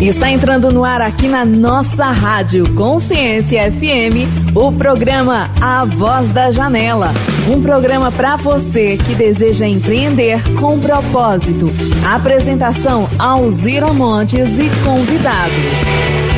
[0.00, 6.52] Está entrando no ar aqui na nossa rádio Consciência FM o programa A Voz da
[6.52, 7.12] Janela.
[7.52, 11.66] Um programa para você que deseja empreender com propósito.
[12.06, 16.37] Apresentação Alzira Montes e convidados.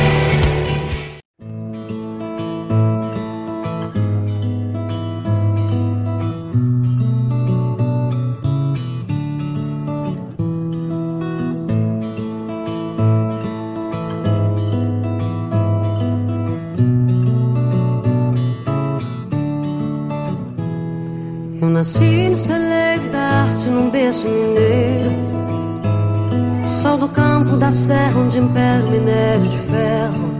[21.81, 25.09] Nasci no celeiro da arte num berço mineiro.
[26.67, 30.31] Sol do campo da serra onde impera o minério de ferro.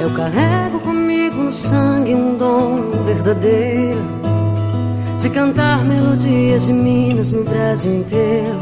[0.00, 4.00] Eu carrego comigo no sangue um dom verdadeiro
[5.18, 8.60] De cantar melodias de Minas no Brasil inteiro.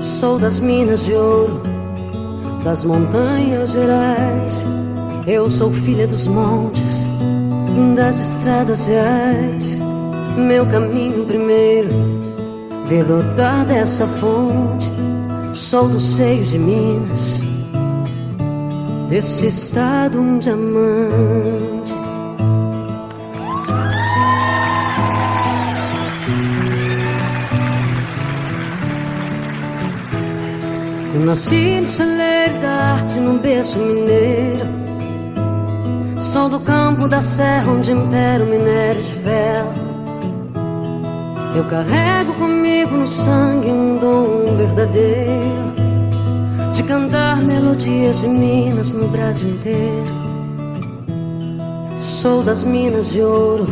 [0.00, 1.62] Sou das minas de ouro,
[2.64, 4.64] das montanhas gerais.
[5.28, 6.83] Eu sou filha dos montes
[7.94, 9.78] das estradas reais.
[10.36, 11.88] Meu caminho primeiro,
[12.88, 14.92] brotar dessa fonte.
[15.52, 17.40] Sou do seio de Minas,
[19.08, 21.94] desse estado um diamante.
[31.14, 34.83] Eu nasci no celeiro da arte, num berço mineiro
[36.32, 39.72] Sol do campo da serra onde impera o minério de ferro.
[41.54, 45.74] Eu carrego comigo no sangue um dom verdadeiro
[46.72, 50.14] De cantar melodias de Minas no Brasil inteiro.
[51.98, 53.66] Sou das minas de ouro,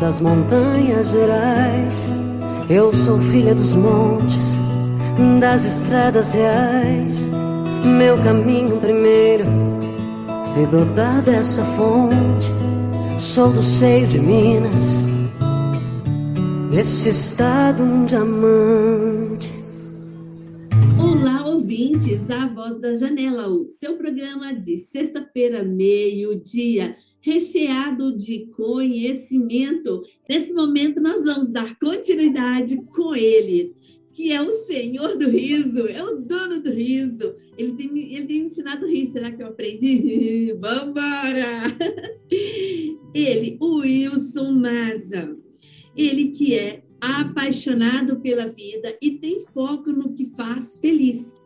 [0.00, 2.10] das montanhas gerais.
[2.68, 4.58] Eu sou filha dos montes,
[5.40, 7.26] das estradas reais.
[7.84, 9.63] Meu caminho primeiro
[10.54, 12.46] Vi brotar dessa fonte,
[13.18, 15.02] sou do seio de Minas,
[16.70, 19.50] desse estado um diamante.
[20.96, 30.02] Olá, ouvintes, a Voz da Janela, o seu programa de sexta-feira, meio-dia, recheado de conhecimento.
[30.30, 33.74] Nesse momento, nós vamos dar continuidade com ele,
[34.14, 38.38] que é o Senhor do Riso, é o dono do riso ele tem, ele tem
[38.38, 39.06] ensinado a rir.
[39.06, 40.52] Será que eu aprendi?
[40.58, 41.64] Vambora!
[43.14, 45.36] Ele, o Wilson Maza.
[45.96, 51.36] Ele que é apaixonado pela vida e tem foco no que faz feliz,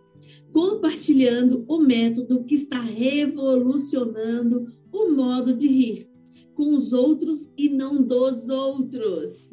[0.53, 6.09] compartilhando o método que está revolucionando o modo de rir
[6.55, 9.48] com os outros e não dos outros.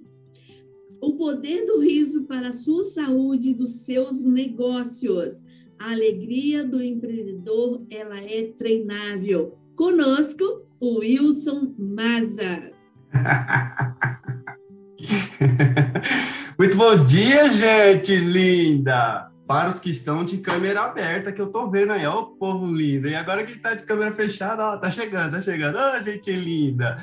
[1.06, 5.44] O poder do riso para a sua saúde e dos seus negócios.
[5.78, 9.56] A alegria do empreendedor, ela é treinável.
[9.76, 12.72] Conosco, o Wilson Maza.
[16.58, 19.30] Muito bom dia, gente linda!
[19.46, 22.66] Para os que estão de câmera aberta, que eu tô vendo aí, ó, o povo
[22.66, 23.08] lindo.
[23.08, 25.78] E agora que tá de câmera fechada, ó, tá chegando, tá chegando.
[25.78, 26.98] Ô, gente linda!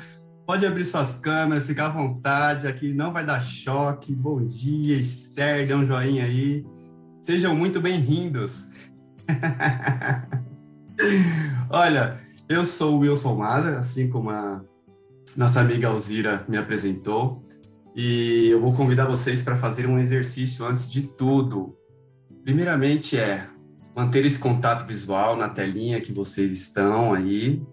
[0.45, 4.13] Pode abrir suas câmeras, ficar à vontade, aqui não vai dar choque.
[4.13, 6.65] Bom dia, Esther, dê um joinha aí.
[7.21, 8.71] Sejam muito bem-vindos.
[11.69, 14.61] Olha, eu sou o Wilson Maza, assim como a
[15.37, 17.41] nossa amiga Alzira me apresentou,
[17.95, 21.73] e eu vou convidar vocês para fazer um exercício antes de tudo.
[22.43, 23.47] Primeiramente é
[23.95, 27.63] manter esse contato visual na telinha que vocês estão aí.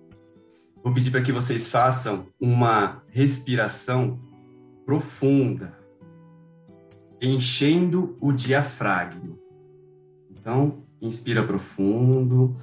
[0.83, 4.19] Vou pedir para que vocês façam uma respiração
[4.87, 5.79] profunda,
[7.21, 9.39] enchendo o diafragma.
[10.31, 12.55] Então, inspira profundo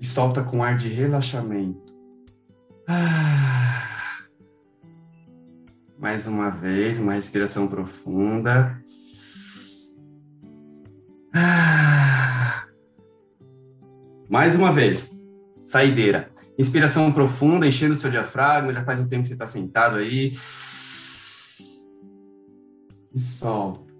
[0.00, 1.92] e solta com ar de relaxamento.
[2.88, 4.24] Ah.
[5.98, 8.80] Mais uma vez, uma respiração profunda.
[11.34, 12.64] Ah.
[14.28, 15.19] Mais uma vez,
[15.70, 16.28] saideira.
[16.58, 18.72] Inspiração profunda, enchendo o seu diafragma.
[18.72, 20.32] Já faz um tempo que você está sentado aí.
[23.14, 23.94] E solta.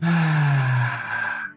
[0.00, 1.50] Ah.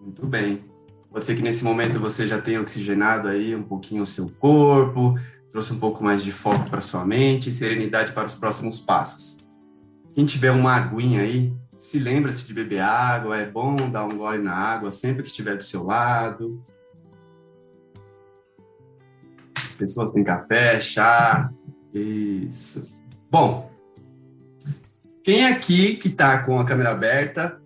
[0.00, 0.64] Muito bem.
[1.10, 5.18] Pode ser que nesse momento você já tenha oxigenado aí um pouquinho o seu corpo,
[5.50, 9.44] trouxe um pouco mais de foco para sua mente e serenidade para os próximos passos.
[10.14, 14.42] Quem tiver uma aguinha aí, se lembra-se de beber água, é bom dar um gole
[14.42, 16.60] na água sempre que estiver do seu lado.
[19.78, 21.48] Pessoas têm café, chá,
[21.94, 23.00] isso.
[23.30, 23.70] Bom,
[25.22, 27.60] Quem aqui que está com a câmera aberta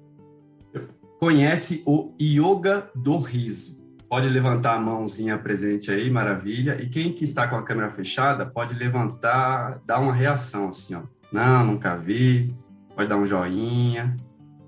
[1.19, 3.81] conhece o yoga do riso?
[4.11, 6.82] Pode levantar a mãozinha presente aí, maravilha.
[6.82, 11.03] E quem que está com a câmera fechada, pode levantar, dar uma reação assim, ó.
[11.32, 12.53] Não, nunca vi.
[12.94, 14.17] Pode dar um joinha,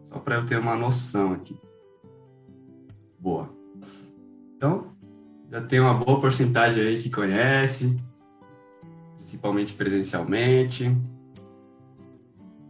[0.02, 1.58] só para eu ter uma noção aqui.
[3.18, 3.48] Boa.
[4.56, 4.92] Então,
[5.50, 8.00] já tem uma boa porcentagem aí que conhece,
[9.16, 10.96] principalmente presencialmente.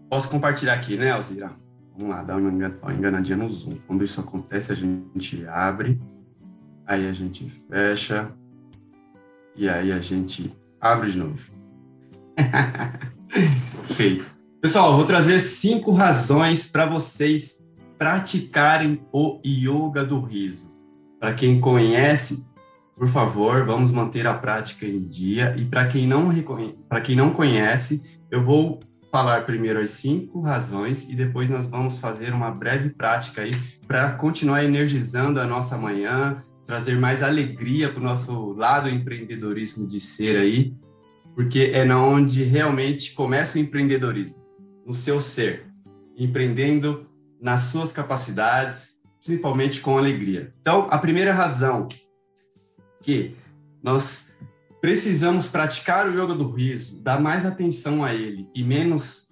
[0.09, 1.51] Posso compartilhar aqui, né, Alzira?
[1.97, 3.77] Vamos lá, dar uma enganadinha no Zoom.
[3.87, 6.00] Quando isso acontece, a gente abre,
[6.85, 8.33] aí a gente fecha,
[9.57, 11.53] e aí a gente abre de novo.
[13.87, 14.34] Feito.
[14.64, 17.69] Pessoal, vou trazer cinco razões para vocês
[17.99, 20.75] praticarem o yoga do riso.
[21.20, 22.46] Para quem conhece,
[22.96, 25.55] por favor, vamos manter a prática em dia.
[25.58, 26.32] E para quem não
[26.88, 28.81] para quem não conhece, eu vou
[29.12, 33.52] falar primeiro as cinco razões e depois nós vamos fazer uma breve prática aí
[33.87, 40.00] para continuar energizando a nossa manhã, trazer mais alegria para o nosso lado empreendedorismo de
[40.00, 40.75] ser aí,
[41.34, 44.43] porque é na onde realmente começa o empreendedorismo,
[44.87, 45.67] no seu ser,
[46.17, 47.09] empreendendo
[47.41, 50.55] nas suas capacidades, principalmente com alegria.
[50.61, 51.89] Então, a primeira razão
[53.03, 53.37] que
[53.83, 54.37] nós
[54.81, 59.29] precisamos praticar o yoga do riso, dar mais atenção a ele e menos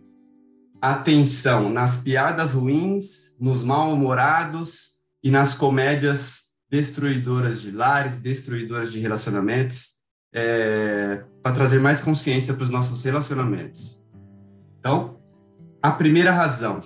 [0.81, 9.93] atenção nas piadas ruins, nos mal-humorados e nas comédias destruidoras de lares, destruidoras de relacionamentos,
[10.35, 14.03] é, para trazer mais consciência para os nossos relacionamentos.
[14.79, 15.22] Então,
[15.83, 16.79] a primeira razão,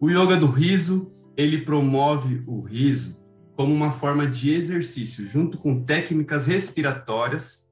[0.00, 3.20] o yoga do riso, ele promove o riso
[3.54, 7.70] como uma forma de exercício, junto com técnicas respiratórias,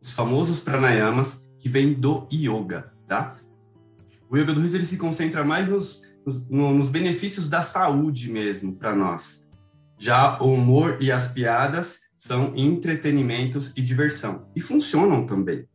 [0.00, 3.34] os famosos pranayamas, que vêm do yoga, tá?
[4.30, 8.74] O yoga do riso ele se concentra mais nos, nos, nos benefícios da saúde mesmo
[8.74, 9.50] para nós.
[9.98, 15.68] Já o humor e as piadas são entretenimentos e diversão, e funcionam também.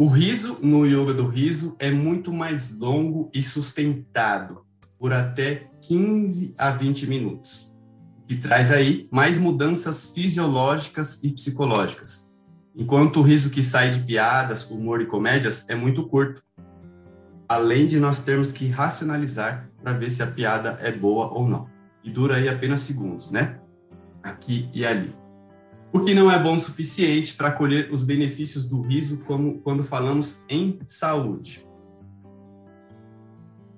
[0.00, 4.64] O riso no yoga do riso é muito mais longo e sustentado,
[4.96, 7.74] por até 15 a 20 minutos,
[8.24, 12.30] que traz aí mais mudanças fisiológicas e psicológicas.
[12.76, 16.44] Enquanto o riso que sai de piadas, humor e comédias é muito curto,
[17.48, 21.68] além de nós termos que racionalizar para ver se a piada é boa ou não.
[22.04, 23.58] E dura aí apenas segundos, né?
[24.22, 25.12] Aqui e ali.
[25.90, 29.82] O que não é bom o suficiente para colher os benefícios do riso como quando
[29.82, 31.66] falamos em saúde.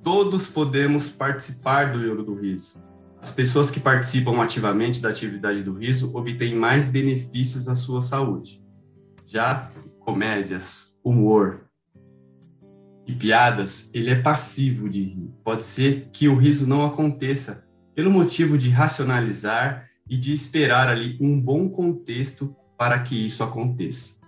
[0.02, 2.82] Todos podemos participar do yoga do riso.
[3.22, 8.64] As pessoas que participam ativamente da atividade do riso obtêm mais benefícios à sua saúde.
[9.26, 9.70] Já
[10.00, 11.60] comédias, humor
[13.06, 15.30] e piadas, ele é passivo de rir.
[15.44, 21.16] Pode ser que o riso não aconteça pelo motivo de racionalizar e de esperar ali
[21.20, 24.20] um bom contexto para que isso aconteça.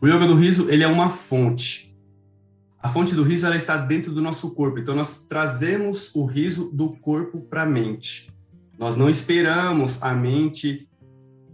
[0.00, 1.90] O yoga do riso, ele é uma fonte
[2.82, 6.70] a fonte do riso ela está dentro do nosso corpo, então nós trazemos o riso
[6.72, 8.32] do corpo para a mente.
[8.78, 10.88] Nós não esperamos a mente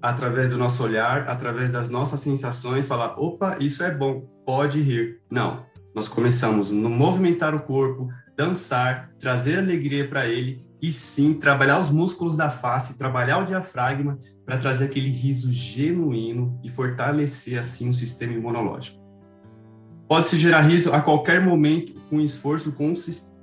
[0.01, 5.21] através do nosso olhar, através das nossas sensações, falar: opa, isso é bom, pode rir.
[5.29, 5.67] Não.
[5.93, 11.91] Nós começamos a movimentar o corpo, dançar, trazer alegria para ele e sim trabalhar os
[11.91, 17.94] músculos da face, trabalhar o diafragma para trazer aquele riso genuíno e fortalecer assim o
[17.94, 19.01] sistema imunológico.
[20.08, 22.72] Pode-se gerar riso a qualquer momento com esforço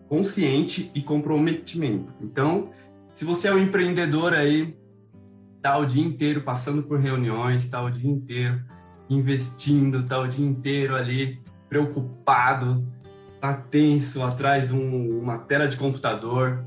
[0.07, 2.13] consciente e comprometimento.
[2.21, 2.69] Então,
[3.11, 4.77] se você é um empreendedor aí,
[5.61, 8.63] tá o dia inteiro passando por reuniões, tá o dia inteiro
[9.09, 12.87] investindo, tá o dia inteiro ali preocupado,
[13.43, 16.63] tá tenso atrás de um, uma tela de computador,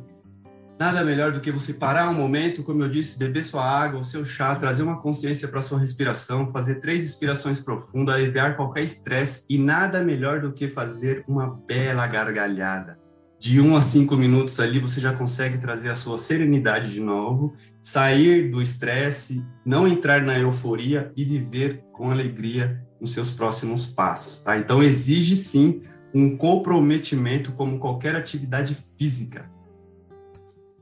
[0.79, 4.05] Nada melhor do que você parar um momento, como eu disse, beber sua água, o
[4.05, 9.47] seu chá, trazer uma consciência para sua respiração, fazer três respirações profundas, aliviar qualquer estresse
[9.49, 12.99] e nada melhor do que fazer uma bela gargalhada.
[13.39, 17.55] De um a cinco minutos ali você já consegue trazer a sua serenidade de novo,
[17.81, 24.41] sair do estresse, não entrar na euforia e viver com alegria nos seus próximos passos,
[24.41, 24.59] tá?
[24.59, 25.81] Então exige sim
[26.19, 29.51] um comprometimento como qualquer atividade física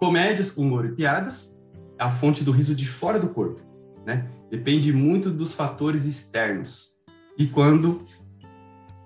[0.04, 1.58] Comédias, humor e piadas,
[1.98, 3.62] a fonte do riso de fora do corpo,
[4.04, 4.28] né?
[4.50, 6.98] Depende muito dos fatores externos.
[7.38, 8.02] E quando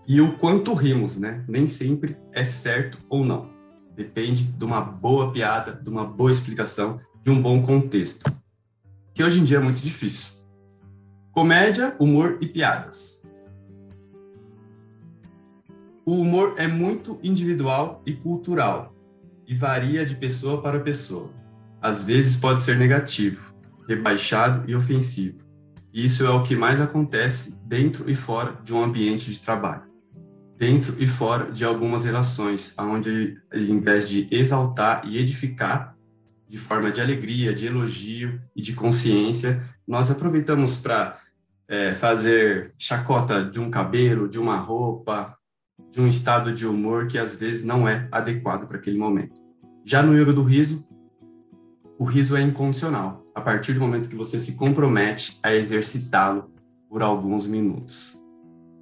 [0.09, 1.45] e o quanto rimos, né?
[1.47, 3.49] Nem sempre é certo ou não.
[3.95, 8.29] Depende de uma boa piada, de uma boa explicação, de um bom contexto.
[9.15, 10.45] Que hoje em dia é muito difícil.
[11.31, 13.18] Comédia, humor e piadas.
[16.09, 18.97] O humor é muito individual e cultural
[19.47, 21.31] e varia de pessoa para pessoa.
[21.83, 23.55] Às vezes pode ser negativo,
[23.87, 25.37] rebaixado e ofensivo.
[25.93, 29.83] Isso é o que mais acontece dentro e fora de um ambiente de trabalho.
[30.57, 35.95] Dentro e fora de algumas relações, onde, ao invés de exaltar e edificar,
[36.49, 41.19] de forma de alegria, de elogio e de consciência, nós aproveitamos para
[41.69, 45.38] é, fazer chacota de um cabelo, de uma roupa,
[45.91, 49.41] de um estado de humor que às vezes não é adequado para aquele momento.
[49.85, 50.87] Já no yoga do riso,
[51.99, 56.51] o riso é incondicional, a partir do momento que você se compromete a exercitá-lo
[56.89, 58.23] por alguns minutos.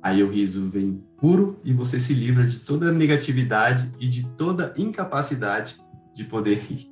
[0.03, 4.75] Aí o riso vem puro e você se livra de toda negatividade e de toda
[4.76, 5.76] incapacidade
[6.15, 6.91] de poder rir.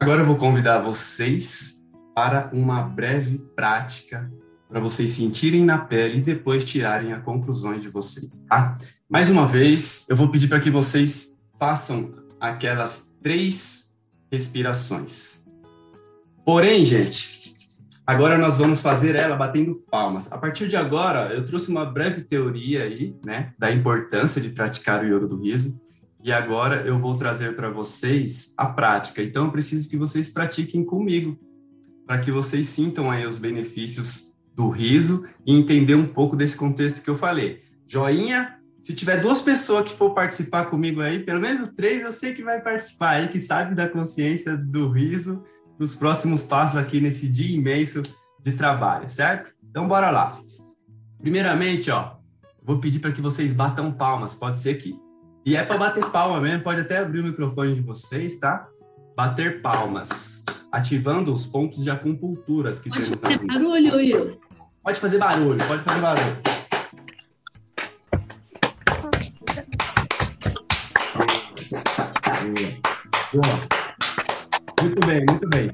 [0.00, 4.32] Agora eu vou convidar vocês para uma breve prática
[4.68, 8.76] para vocês sentirem na pele e depois tirarem as conclusões de vocês, tá?
[9.08, 13.96] Mais uma vez, eu vou pedir para que vocês façam aquelas três
[14.30, 15.46] respirações.
[16.44, 17.54] Porém, gente,
[18.06, 20.30] agora nós vamos fazer ela batendo palmas.
[20.30, 25.02] A partir de agora, eu trouxe uma breve teoria aí, né, da importância de praticar
[25.02, 25.80] o yoga do riso.
[26.22, 29.22] E agora eu vou trazer para vocês a prática.
[29.22, 31.38] Então eu preciso que vocês pratiquem comigo,
[32.06, 34.27] para que vocês sintam aí os benefícios
[34.58, 37.62] do riso e entender um pouco desse contexto que eu falei.
[37.86, 42.34] Joinha, se tiver duas pessoas que for participar comigo aí, pelo menos três eu sei
[42.34, 45.44] que vai participar aí, que sabe da consciência do riso,
[45.78, 48.02] dos próximos passos aqui nesse dia imenso
[48.42, 49.52] de trabalho, certo?
[49.70, 50.36] Então bora lá.
[51.20, 52.16] Primeiramente, ó,
[52.60, 54.34] vou pedir para que vocês batam palmas.
[54.34, 54.98] Pode ser que
[55.46, 58.68] e é para bater palma mesmo, pode até abrir o microfone de vocês, tá?
[59.16, 64.47] Bater palmas, ativando os pontos de acupunturas que pode temos fazer barulho, Will.
[64.88, 66.36] Pode fazer barulho, pode fazer barulho.
[73.34, 73.68] Boa.
[74.80, 75.70] Muito bem, muito bem.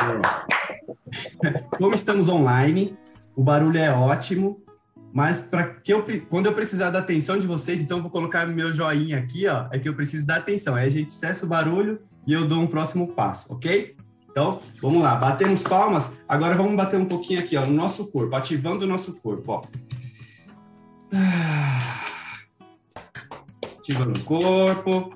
[0.00, 1.66] Boa.
[1.76, 2.96] Como estamos online,
[3.36, 4.64] o barulho é ótimo.
[5.12, 8.46] Mas para que eu quando eu precisar da atenção de vocês, então eu vou colocar
[8.46, 10.74] meu joinha aqui, ó, é que eu preciso da atenção.
[10.74, 13.96] Aí a gente cessa o barulho e eu dou um próximo passo, ok?
[14.32, 16.18] Então, vamos lá, batemos palmas.
[16.26, 19.62] Agora vamos bater um pouquinho aqui, ó, no nosso corpo, ativando o nosso corpo, ó.
[23.78, 25.14] Ativando o corpo.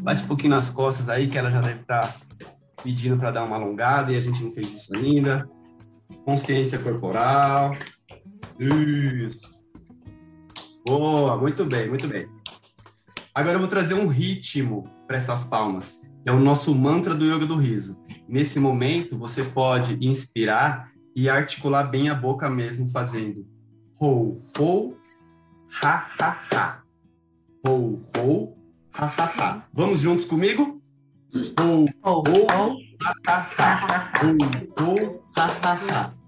[0.00, 2.14] Bate um pouquinho nas costas aí, que ela já deve estar tá
[2.82, 5.46] pedindo para dar uma alongada e a gente não fez isso ainda.
[6.24, 7.76] Consciência corporal.
[8.58, 9.60] Isso.
[10.86, 12.26] Boa, muito bem, muito bem.
[13.34, 16.02] Agora eu vou trazer um ritmo para essas palmas.
[16.24, 17.98] É o nosso mantra do yoga do riso.
[18.28, 23.44] Nesse momento, você pode inspirar e articular bem a boca mesmo, fazendo
[24.00, 24.94] ho, ho,
[25.82, 26.82] ha, ha, ha.
[27.66, 28.56] Ho, ho,
[28.92, 29.64] ha, ha, ha.
[29.72, 30.80] Vamos juntos comigo?
[31.58, 32.22] Ho, ho,
[33.02, 34.10] ha, ha, ha.
[35.34, 36.19] Ha, ha, ha.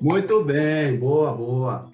[0.00, 1.92] Muito bem, boa, boa.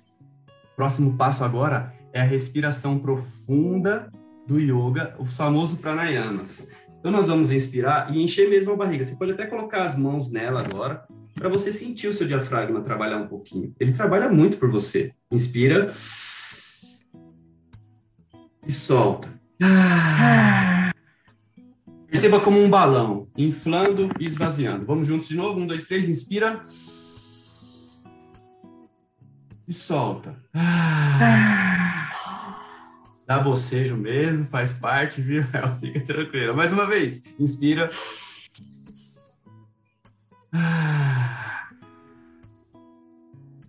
[0.75, 4.11] Próximo passo agora é a respiração profunda
[4.47, 6.69] do yoga, os famosos pranayamas.
[6.99, 9.05] Então nós vamos inspirar e encher mesmo a barriga.
[9.05, 13.19] Você pode até colocar as mãos nela agora, para você sentir o seu diafragma trabalhar
[13.19, 13.75] um pouquinho.
[13.79, 15.13] Ele trabalha muito por você.
[15.31, 15.87] Inspira
[18.67, 19.29] e solta.
[19.63, 20.93] Ah.
[22.09, 24.87] Perceba como um balão, inflando e esvaziando.
[24.87, 25.61] Vamos juntos de novo?
[25.61, 26.61] Um, dois, três, inspira.
[29.67, 30.37] E solta.
[30.55, 32.11] Ah.
[33.27, 35.45] Dá bocejo mesmo, faz parte, viu?
[35.81, 36.53] Fica tranquila.
[36.53, 37.91] Mais uma vez, inspira.
[40.53, 41.69] Ah.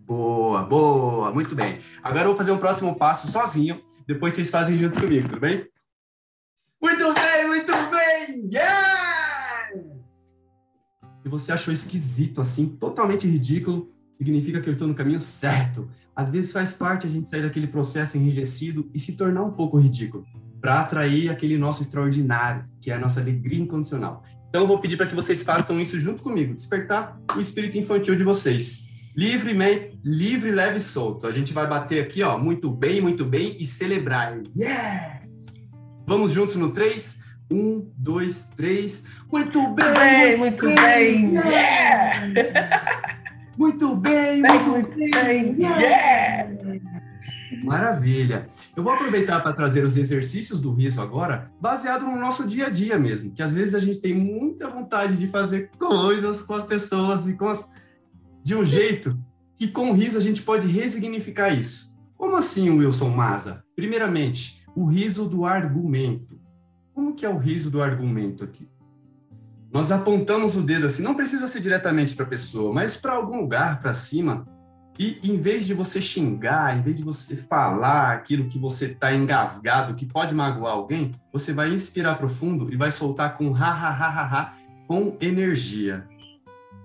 [0.06, 1.80] Boa, boa, muito bem.
[2.04, 5.68] Agora eu vou fazer um próximo passo sozinho depois vocês fazem junto comigo, tudo bem?
[6.82, 8.50] Muito bem, muito bem!
[8.54, 9.86] Yes!
[11.24, 15.90] Se você achou esquisito, assim, totalmente ridículo, significa que eu estou no caminho certo.
[16.16, 19.78] Às vezes faz parte a gente sair daquele processo enrijecido e se tornar um pouco
[19.78, 20.24] ridículo,
[20.62, 24.24] para atrair aquele nosso extraordinário, que é a nossa alegria incondicional.
[24.48, 28.16] Então eu vou pedir para que vocês façam isso junto comigo, despertar o espírito infantil
[28.16, 28.85] de vocês.
[29.16, 31.26] Livremente, livre, leve e solto.
[31.26, 34.42] A gente vai bater aqui, ó, muito bem, muito bem e celebrar.
[34.58, 35.26] Yes!
[36.06, 37.20] Vamos juntos no 3?
[37.50, 39.06] 1, 2, 3.
[39.32, 40.38] Muito bem!
[40.38, 41.22] Muito bem!
[41.22, 41.52] Muito bem!
[41.52, 42.76] Yeah!
[43.58, 45.12] Muito bem, muito bem!
[45.12, 45.56] bem.
[45.60, 46.50] Yeah!
[47.64, 48.50] Maravilha.
[48.76, 52.70] Eu vou aproveitar para trazer os exercícios do riso agora, baseado no nosso dia a
[52.70, 56.66] dia mesmo, que às vezes a gente tem muita vontade de fazer coisas com as
[56.66, 57.70] pessoas e com as
[58.46, 59.20] de um jeito
[59.58, 61.92] que com o riso a gente pode resignificar isso.
[62.16, 63.64] Como assim, Wilson Maza?
[63.76, 66.40] Primeiramente, o riso do argumento.
[66.94, 68.70] Como que é o riso do argumento aqui?
[69.74, 73.42] Nós apontamos o dedo assim, não precisa ser diretamente para a pessoa, mas para algum
[73.42, 74.46] lugar, para cima,
[75.00, 79.12] e em vez de você xingar, em vez de você falar aquilo que você está
[79.12, 83.90] engasgado, que pode magoar alguém, você vai inspirar profundo e vai soltar com ha ha
[83.90, 84.54] ha ha ha,
[84.88, 86.08] com energia.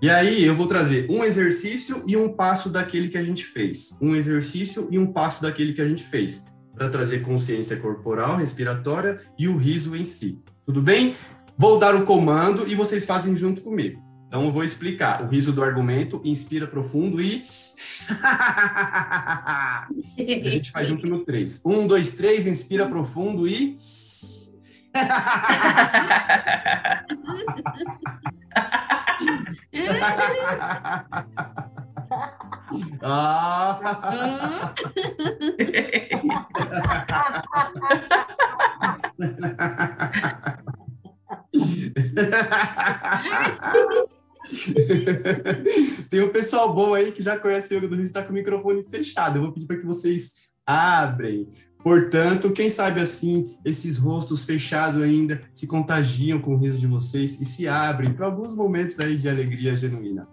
[0.03, 3.99] E aí eu vou trazer um exercício e um passo daquele que a gente fez.
[4.01, 6.47] Um exercício e um passo daquele que a gente fez.
[6.75, 10.39] Para trazer consciência corporal, respiratória e o riso em si.
[10.65, 11.15] Tudo bem?
[11.59, 14.03] Vou dar o comando e vocês fazem junto comigo.
[14.27, 15.23] Então eu vou explicar.
[15.23, 17.43] O riso do argumento inspira profundo e.
[18.25, 19.87] a
[20.45, 21.61] gente faz junto no 3.
[21.67, 23.75] Um, dois, três, inspira profundo e.
[33.03, 33.81] ah.
[46.11, 48.35] Tem um pessoal bom aí que já conhece o Yoga do Rio, está com o
[48.35, 49.37] microfone fechado.
[49.39, 51.53] Eu vou pedir para que vocês abrem.
[51.83, 57.41] Portanto, quem sabe assim, esses rostos fechados ainda se contagiam com o riso de vocês
[57.41, 60.29] e se abrem para alguns momentos aí de alegria genuína.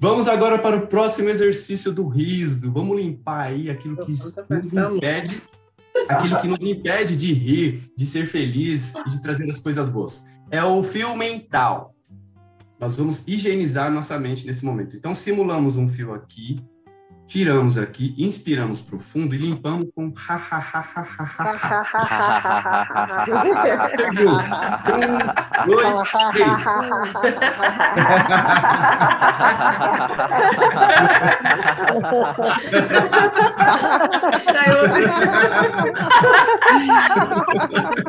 [0.00, 2.70] Vamos agora para o próximo exercício do riso.
[2.70, 5.42] Vamos limpar aí aquilo que nos impede,
[6.08, 10.24] aquilo que nos impede de rir, de ser feliz e de trazer as coisas boas.
[10.52, 11.92] É o fio mental.
[12.78, 14.96] Nós vamos higienizar nossa mente nesse momento.
[14.96, 16.60] Então, simulamos um fio aqui,
[17.28, 23.26] tiramos aqui, inspiramos profundo e limpamos com ha ha ha ha ha ha ha.
[24.88, 25.18] Um,
[25.66, 25.98] dois,
[26.32, 26.48] três.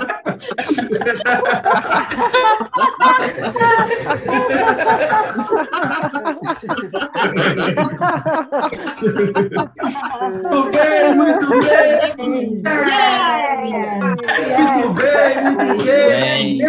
[10.49, 12.63] Muito bem, muito bem!
[14.65, 16.59] Muito bem, muito bem!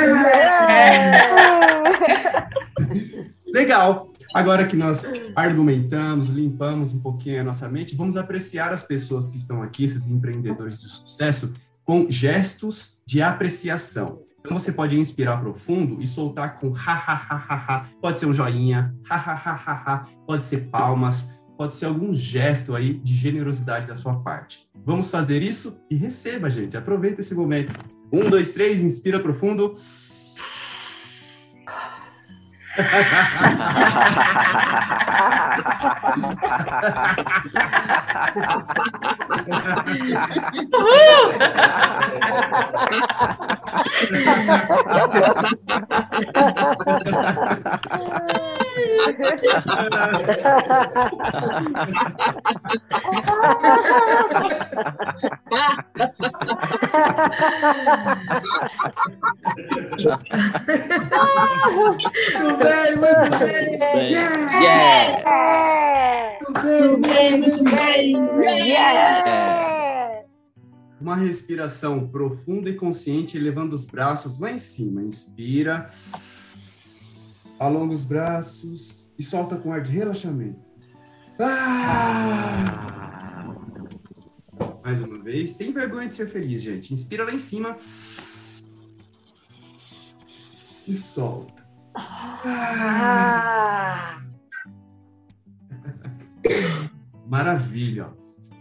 [3.53, 4.11] Legal!
[4.33, 9.37] Agora que nós argumentamos, limpamos um pouquinho a nossa mente, vamos apreciar as pessoas que
[9.37, 11.53] estão aqui, esses empreendedores de sucesso,
[11.91, 14.23] com gestos de apreciação.
[14.39, 17.87] Então você pode inspirar profundo e soltar com ha ha ha ha ha.
[18.01, 20.07] Pode ser um joinha, ha ha ha ha ha.
[20.25, 24.69] Pode ser palmas, pode ser algum gesto aí de generosidade da sua parte.
[24.87, 26.77] Vamos fazer isso e receba, gente.
[26.77, 27.77] Aproveita esse momento.
[28.13, 29.73] Um, dois, três, inspira profundo.
[32.71, 33.01] Muito
[67.01, 68.13] bem, muito bem.
[68.43, 68.67] Yeah!
[68.67, 69.27] Yeah!
[69.27, 70.25] Yeah!
[71.01, 75.03] Uma respiração profunda e consciente, elevando os braços lá em cima.
[75.03, 75.87] Inspira,
[77.59, 80.61] alonga os braços e solta com ar de relaxamento.
[81.41, 82.71] Ah!
[84.85, 86.93] Mais uma vez, sem vergonha de ser feliz, gente.
[86.93, 87.77] Inspira lá em cima
[90.87, 91.60] e solta.
[91.95, 92.91] Ah!
[97.27, 98.09] Maravilha.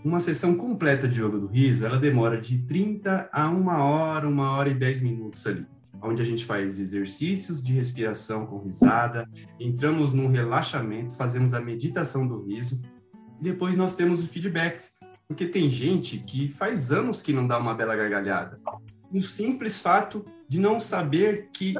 [0.03, 4.51] Uma sessão completa de yoga do riso, ela demora de 30 a uma hora, uma
[4.51, 5.65] hora e 10 minutos ali,
[6.01, 9.27] onde a gente faz exercícios de respiração com risada,
[9.59, 12.81] entramos num relaxamento, fazemos a meditação do riso,
[13.41, 14.93] e depois nós temos os feedbacks,
[15.27, 18.59] porque tem gente que faz anos que não dá uma bela gargalhada.
[19.11, 21.75] O simples fato de não saber que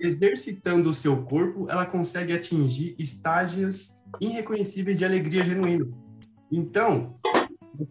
[0.00, 5.86] exercitando o seu corpo, ela consegue atingir estágios irreconhecíveis de alegria genuína.
[6.50, 7.14] Então,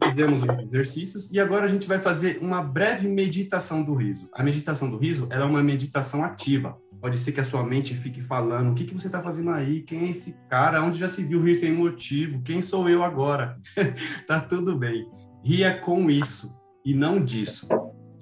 [0.03, 4.29] fizemos os exercícios e agora a gente vai fazer uma breve meditação do riso.
[4.33, 6.77] A meditação do riso é uma meditação ativa.
[6.99, 9.81] Pode ser que a sua mente fique falando: o que, que você está fazendo aí?
[9.83, 10.83] Quem é esse cara?
[10.83, 12.41] Onde já se viu rir sem motivo?
[12.43, 13.57] Quem sou eu agora?
[14.27, 15.05] tá tudo bem.
[15.43, 16.53] ria com isso
[16.85, 17.67] e não disso.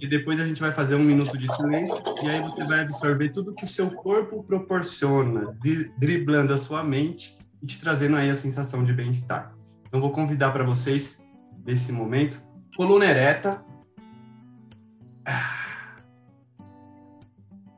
[0.01, 3.29] E depois a gente vai fazer um minuto de silêncio e aí você vai absorver
[3.29, 5.55] tudo que o seu corpo proporciona,
[5.95, 9.55] driblando a sua mente e te trazendo aí a sensação de bem-estar.
[9.87, 11.23] Então vou convidar para vocês
[11.63, 12.43] nesse momento,
[12.75, 13.63] coluna ereta.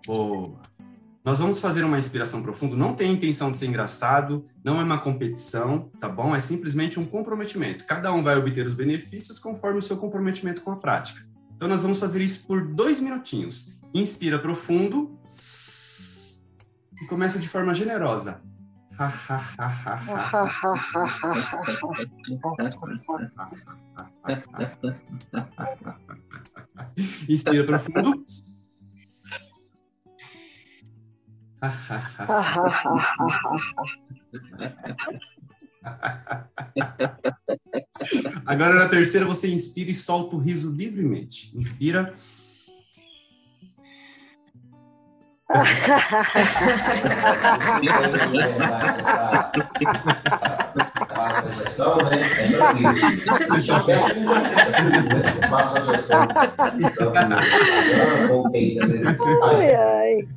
[0.08, 0.64] Boa.
[1.26, 2.78] Nós vamos fazer uma inspiração profunda.
[2.78, 6.34] Não tem intenção de ser engraçado, não é uma competição, tá bom?
[6.34, 7.86] É simplesmente um comprometimento.
[7.86, 11.33] Cada um vai obter os benefícios conforme o seu comprometimento com a prática.
[11.64, 13.74] Então, nós vamos fazer isso por dois minutinhos.
[13.94, 15.18] Inspira profundo
[17.02, 18.42] e começa de forma generosa.
[27.30, 28.22] Inspira profundo.
[38.46, 41.52] Agora na terceira você inspira e solta o riso livremente.
[41.58, 42.12] Inspira.
[51.14, 52.30] Passa a gestão, né?
[55.50, 56.28] Passa a gestão.
[58.30, 59.04] Voltei também.
[59.44, 60.28] Ai, ai.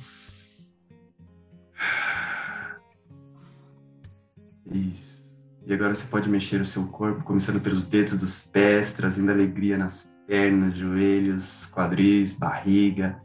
[4.72, 5.20] Isso.
[5.66, 9.78] E agora você pode mexer o seu corpo, começando pelos dedos dos pés, trazendo alegria
[9.78, 13.22] nas pernas, joelhos, quadris, barriga,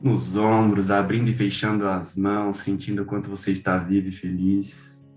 [0.00, 5.10] nos ombros, abrindo e fechando as mãos, sentindo o quanto você está vivo e feliz.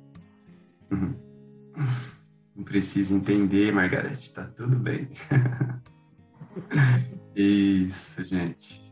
[2.56, 5.10] Não precisa entender, Margarete, tá tudo bem.
[7.40, 8.84] Isso, gente.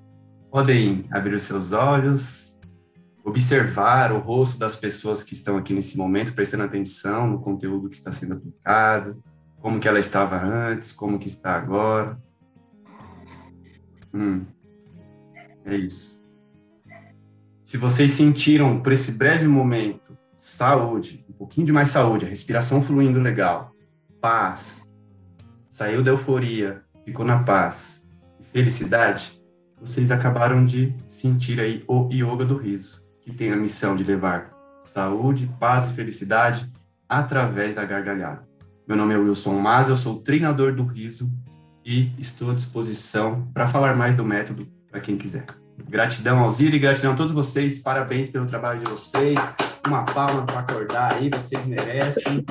[0.52, 2.60] Podem abrir os seus olhos,
[3.24, 7.96] observar o rosto das pessoas que estão aqui nesse momento, prestando atenção no conteúdo que
[7.96, 9.20] está sendo aplicado,
[9.60, 12.22] como que ela estava antes, como que está agora.
[14.14, 14.46] Hum,
[15.66, 16.24] é isso.
[17.64, 22.80] Se vocês sentiram por esse breve momento saúde, um pouquinho de mais saúde, a respiração
[22.80, 23.74] fluindo legal,
[24.22, 24.88] paz,
[25.68, 28.05] saiu da euforia, ficou na paz
[28.56, 29.38] felicidade,
[29.82, 34.50] vocês acabaram de sentir aí o yoga do riso que tem a missão de levar
[34.86, 36.72] saúde, paz e felicidade
[37.10, 38.48] através da gargalhada.
[38.88, 41.30] Meu nome é Wilson Mas, eu sou treinador do riso
[41.84, 45.46] e estou à disposição para falar mais do método para quem quiser.
[45.90, 49.38] Gratidão ao Zira e gratidão a todos vocês, parabéns pelo trabalho de vocês.
[49.86, 52.46] Uma palma para acordar aí, vocês merecem.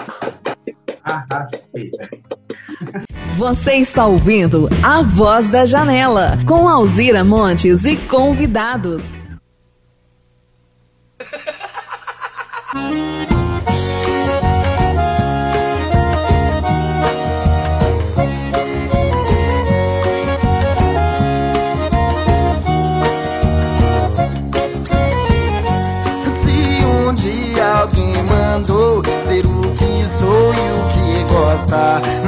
[1.03, 1.90] Arrastei.
[3.37, 9.24] Você está ouvindo A Voz da Janela, com Alzira Montes e convidados.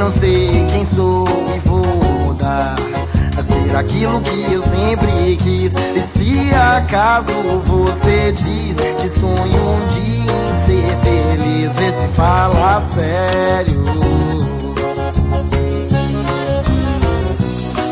[0.07, 1.85] Não sei quem sou e vou
[2.27, 2.77] mudar
[3.37, 5.73] a ser aquilo que eu sempre quis.
[5.75, 7.33] E se acaso
[7.65, 13.85] você diz que sonho um dia em ser feliz, vê se fala sério.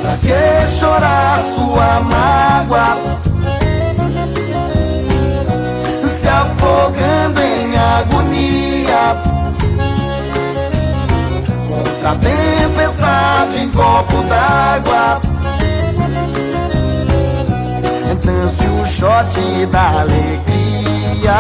[0.01, 2.97] Pra que chorar sua mágoa?
[6.21, 8.74] Se afogando em agonia
[12.05, 15.21] Contra a tempestade em copo d'água.
[18.23, 21.33] Dance o shot da alegria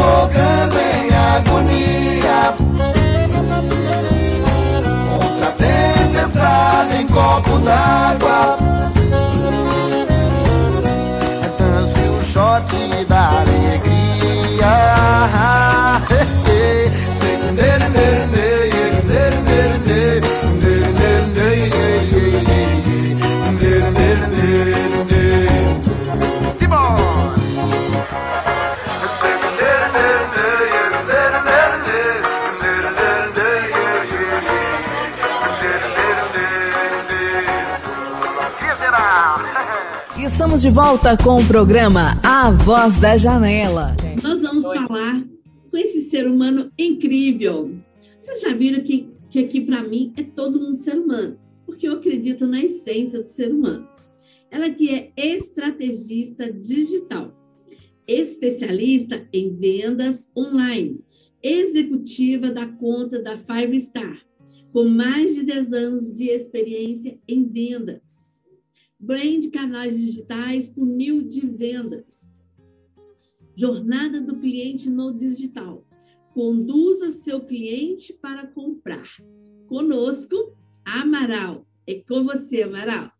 [0.00, 2.54] afogando em agonia.
[5.08, 8.59] Contra a tempestade em copo d'água.
[40.60, 43.96] Estamos de volta com o programa A Voz da Janela.
[44.22, 45.26] Nós vamos falar
[45.70, 47.78] com esse ser humano incrível.
[48.18, 51.94] Vocês já viram que, que aqui para mim é todo mundo ser humano, porque eu
[51.94, 53.88] acredito na essência do ser humano.
[54.50, 57.34] Ela que é estrategista digital,
[58.06, 61.00] especialista em vendas online,
[61.42, 64.18] executiva da conta da Five Star,
[64.72, 68.19] com mais de 10 anos de experiência em vendas
[69.00, 72.30] brand canais digitais, funil de vendas.
[73.56, 75.84] Jornada do cliente no digital.
[76.34, 79.08] Conduza seu cliente para comprar.
[79.66, 81.66] Conosco, Amaral.
[81.86, 83.10] É com você, Amaral.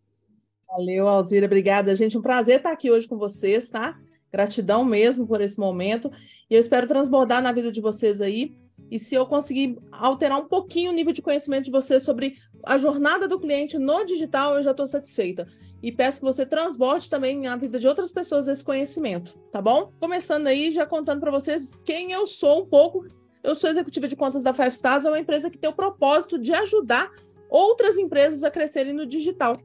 [0.69, 1.47] Valeu, Alzira.
[1.47, 2.16] Obrigada, gente.
[2.16, 3.99] Um prazer estar aqui hoje com vocês, tá?
[4.31, 6.11] Gratidão mesmo por esse momento.
[6.49, 8.55] E eu espero transbordar na vida de vocês aí.
[8.90, 12.76] E se eu conseguir alterar um pouquinho o nível de conhecimento de vocês sobre a
[12.76, 15.46] jornada do cliente no digital, eu já estou satisfeita
[15.83, 19.92] e peço que você transborde também na vida de outras pessoas esse conhecimento, tá bom?
[19.98, 23.07] Começando aí, já contando para vocês quem eu sou um pouco.
[23.42, 26.38] Eu sou executiva de contas da Five Stars, é uma empresa que tem o propósito
[26.38, 27.11] de ajudar
[27.48, 29.57] outras empresas a crescerem no digital.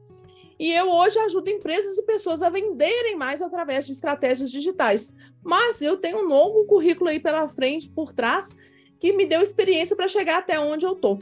[0.58, 5.14] E eu hoje ajudo empresas e pessoas a venderem mais através de estratégias digitais.
[5.44, 8.56] Mas eu tenho um longo currículo aí pela frente, por trás,
[8.98, 11.18] que me deu experiência para chegar até onde eu estou.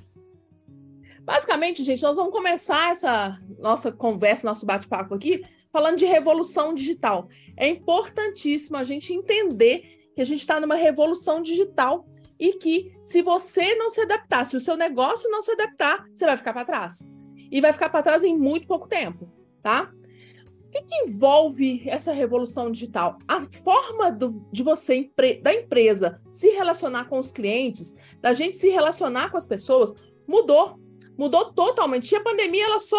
[1.23, 7.29] Basicamente, gente, nós vamos começar essa nossa conversa, nosso bate-papo aqui, falando de revolução digital.
[7.57, 12.07] É importantíssimo a gente entender que a gente está numa revolução digital
[12.39, 16.27] e que se você não se adaptar, se o seu negócio não se adaptar, você
[16.27, 17.09] vai ficar para trás.
[17.51, 19.31] E vai ficar para trás em muito pouco tempo,
[19.63, 19.91] tá?
[20.75, 23.17] Que, que envolve essa revolução digital?
[23.29, 25.09] A forma do, de você,
[25.41, 29.95] da empresa, se relacionar com os clientes, da gente se relacionar com as pessoas,
[30.27, 30.81] mudou.
[31.17, 32.11] Mudou totalmente.
[32.11, 32.99] E a pandemia, ela só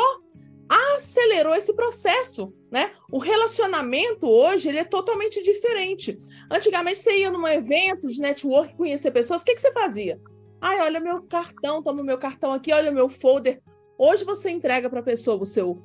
[0.95, 2.93] acelerou esse processo, né?
[3.11, 6.17] O relacionamento hoje ele é totalmente diferente.
[6.49, 10.17] Antigamente você ia num evento de network, conhecer pessoas, o que, que você fazia?
[10.61, 13.61] Ai, olha meu cartão, toma o meu cartão aqui, olha meu folder.
[13.97, 15.83] Hoje você entrega para a pessoa o seu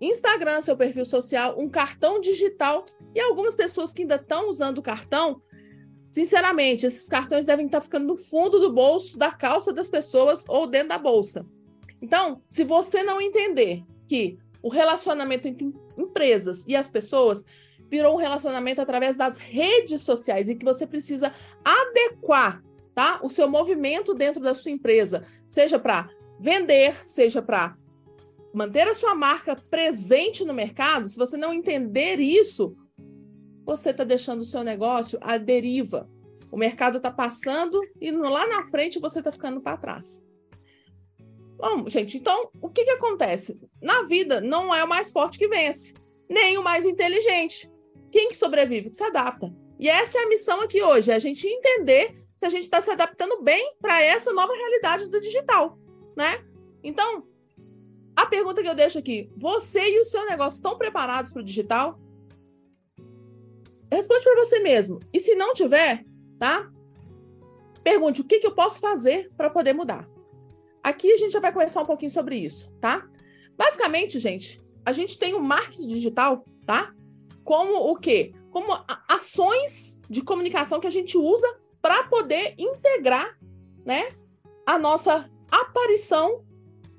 [0.00, 4.82] Instagram, seu perfil social, um cartão digital e algumas pessoas que ainda estão usando o
[4.82, 5.40] cartão,
[6.12, 10.66] sinceramente, esses cartões devem estar ficando no fundo do bolso da calça das pessoas ou
[10.66, 11.46] dentro da bolsa.
[12.00, 17.44] Então, se você não entender que o relacionamento entre empresas e as pessoas
[17.88, 21.32] virou um relacionamento através das redes sociais e que você precisa
[21.64, 22.62] adequar
[22.94, 26.08] tá, o seu movimento dentro da sua empresa, seja para
[26.40, 27.76] vender, seja para
[28.56, 32.74] manter a sua marca presente no mercado, se você não entender isso,
[33.66, 36.08] você está deixando o seu negócio à deriva.
[36.50, 40.24] O mercado está passando e lá na frente você está ficando para trás.
[41.58, 43.60] Bom, gente, então o que, que acontece?
[43.82, 45.92] Na vida, não é o mais forte que vence,
[46.26, 47.70] nem o mais inteligente.
[48.10, 48.88] Quem que sobrevive?
[48.88, 49.54] Que se adapta.
[49.78, 52.80] E essa é a missão aqui hoje, é a gente entender se a gente está
[52.80, 55.78] se adaptando bem para essa nova realidade do digital,
[56.16, 56.42] né?
[56.82, 57.35] Então,
[58.16, 61.44] a pergunta que eu deixo aqui: você e o seu negócio estão preparados para o
[61.44, 62.00] digital?
[63.92, 64.98] Responde para você mesmo.
[65.12, 66.04] E se não tiver,
[66.38, 66.68] tá?
[67.84, 70.08] Pergunte o que, que eu posso fazer para poder mudar.
[70.82, 73.06] Aqui a gente já vai conversar um pouquinho sobre isso, tá?
[73.56, 76.92] Basicamente, gente, a gente tem o marketing digital, tá?
[77.44, 78.32] Como o quê?
[78.50, 78.72] Como
[79.08, 81.46] ações de comunicação que a gente usa
[81.82, 83.38] para poder integrar,
[83.84, 84.08] né,
[84.66, 86.45] a nossa aparição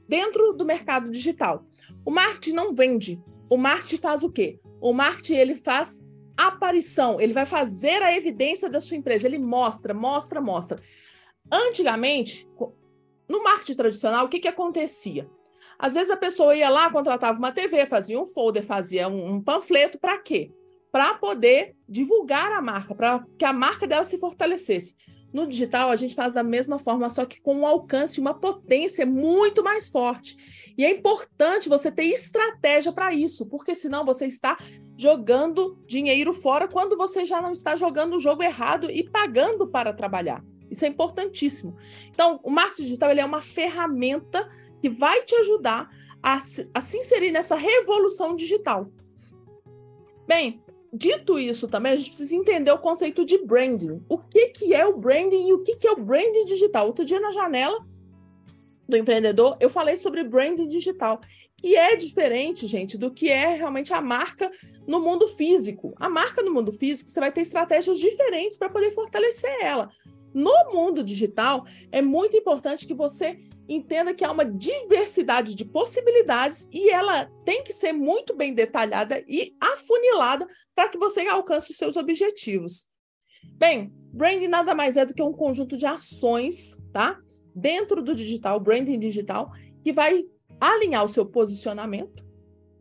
[0.07, 1.65] dentro do mercado digital.
[2.05, 3.21] O marketing não vende.
[3.49, 4.59] O marketing faz o quê?
[4.79, 6.03] O marketing ele faz
[6.37, 10.79] aparição, ele vai fazer a evidência da sua empresa, ele mostra, mostra, mostra.
[11.51, 12.47] Antigamente,
[13.27, 15.27] no marketing tradicional, o que, que acontecia?
[15.79, 19.41] Às vezes a pessoa ia lá, contratava uma TV, fazia um folder, fazia um, um
[19.41, 20.51] panfleto, para quê?
[20.91, 24.95] Para poder divulgar a marca, para que a marca dela se fortalecesse.
[25.33, 29.05] No digital, a gente faz da mesma forma, só que com um alcance, uma potência
[29.05, 30.73] muito mais forte.
[30.77, 34.57] E é importante você ter estratégia para isso, porque senão você está
[34.97, 39.93] jogando dinheiro fora quando você já não está jogando o jogo errado e pagando para
[39.93, 40.43] trabalhar.
[40.69, 41.75] Isso é importantíssimo.
[42.09, 44.49] Então, o marketing digital é uma ferramenta
[44.81, 45.89] que vai te ajudar
[46.21, 46.37] a,
[46.73, 48.85] a se inserir nessa revolução digital.
[50.27, 50.61] Bem,
[50.93, 54.01] dito isso também, a gente precisa entender o conceito de branding.
[54.09, 56.87] O que, que é o branding e o que, que é o branding digital?
[56.87, 57.77] Outro dia na janela
[58.87, 61.19] do empreendedor, eu falei sobre branding digital,
[61.57, 64.49] que é diferente, gente, do que é realmente a marca
[64.87, 65.93] no mundo físico.
[65.97, 69.89] A marca no mundo físico, você vai ter estratégias diferentes para poder fortalecer ela.
[70.33, 76.67] No mundo digital, é muito importante que você entenda que há uma diversidade de possibilidades
[76.71, 81.77] e ela tem que ser muito bem detalhada e afunilada para que você alcance os
[81.77, 82.87] seus objetivos.
[83.57, 87.19] Bem, branding nada mais é do que um conjunto de ações, tá?
[87.55, 89.51] Dentro do digital, branding digital,
[89.83, 90.25] que vai
[90.59, 92.23] alinhar o seu posicionamento,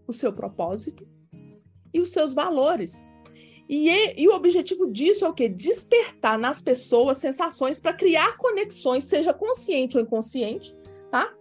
[0.07, 1.07] o seu propósito
[1.93, 3.07] e os seus valores.
[3.69, 5.49] E, e, o objetivo disso é o quê?
[5.49, 10.73] Despertar nas pessoas sensações para criar conexões, seja consciente ou inconsciente,
[11.11, 11.33] tá?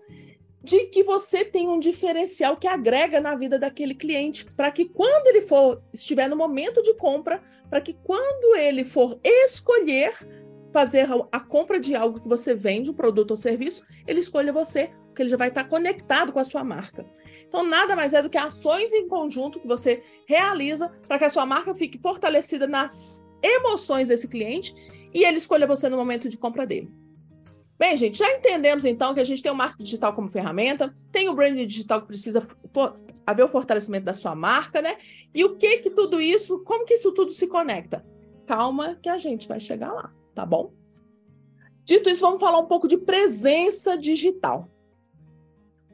[0.64, 5.28] De que você tem um diferencial que agrega na vida daquele cliente, para que quando
[5.28, 10.14] ele for estiver no momento de compra, para que quando ele for escolher
[10.76, 14.90] fazer a compra de algo que você vende, um produto ou serviço, ele escolha você,
[15.06, 17.06] porque ele já vai estar conectado com a sua marca.
[17.56, 21.30] Então, nada mais é do que ações em conjunto que você realiza para que a
[21.30, 24.76] sua marca fique fortalecida nas emoções desse cliente
[25.14, 26.92] e ele escolha você no momento de compra dele.
[27.80, 31.30] Bem, gente, já entendemos então que a gente tem o marketing digital como ferramenta, tem
[31.30, 32.46] o branding digital que precisa
[33.26, 34.98] haver o fortalecimento da sua marca, né?
[35.34, 38.06] E o que que tudo isso, como que isso tudo se conecta?
[38.46, 40.74] Calma que a gente vai chegar lá, tá bom?
[41.86, 44.70] Dito isso, vamos falar um pouco de presença digital.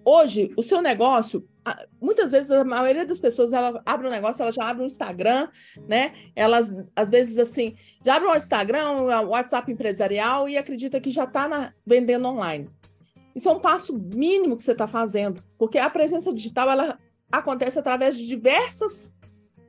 [0.04, 1.48] Hoje, o seu negócio
[2.02, 5.48] muitas vezes a maioria das pessoas ela abre um negócio, ela já abre um Instagram,
[5.88, 6.14] né?
[6.36, 11.26] Elas às vezes assim, já abre um Instagram, um WhatsApp empresarial e acredita que já
[11.26, 12.70] está vendendo online.
[13.36, 17.00] Isso é um passo mínimo que você está fazendo, porque a presença digital ela
[17.32, 19.16] acontece através de diversas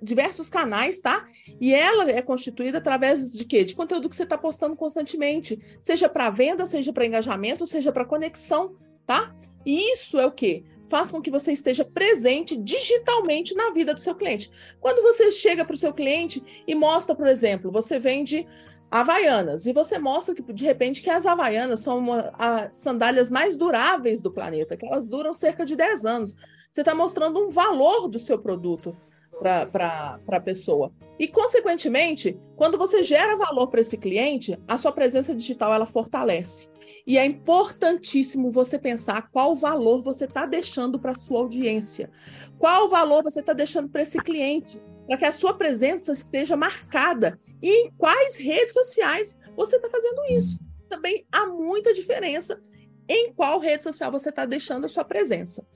[0.02, 1.24] diversos canais, tá?
[1.60, 3.62] E ela é constituída através de quê?
[3.62, 8.04] De conteúdo que você está postando constantemente, seja para venda, seja para engajamento, seja para
[8.04, 8.74] conexão,
[9.06, 9.32] tá?
[9.64, 10.64] E isso é o quê?
[10.92, 14.52] Faz com que você esteja presente digitalmente na vida do seu cliente.
[14.78, 18.46] Quando você chega para o seu cliente e mostra, por exemplo, você vende
[18.90, 23.56] Havaianas, e você mostra que, de repente, que as Havaianas são uma, as sandálias mais
[23.56, 26.36] duráveis do planeta, que elas duram cerca de 10 anos.
[26.70, 28.94] Você está mostrando um valor do seu produto
[29.40, 30.92] para a pessoa.
[31.18, 36.68] E, consequentemente, quando você gera valor para esse cliente, a sua presença digital ela fortalece.
[37.06, 42.10] E é importantíssimo você pensar qual valor você está deixando para a sua audiência,
[42.58, 47.38] qual valor você está deixando para esse cliente, para que a sua presença esteja marcada
[47.60, 50.58] e em quais redes sociais você está fazendo isso.
[50.88, 52.60] Também há muita diferença
[53.08, 55.66] em qual rede social você está deixando a sua presença.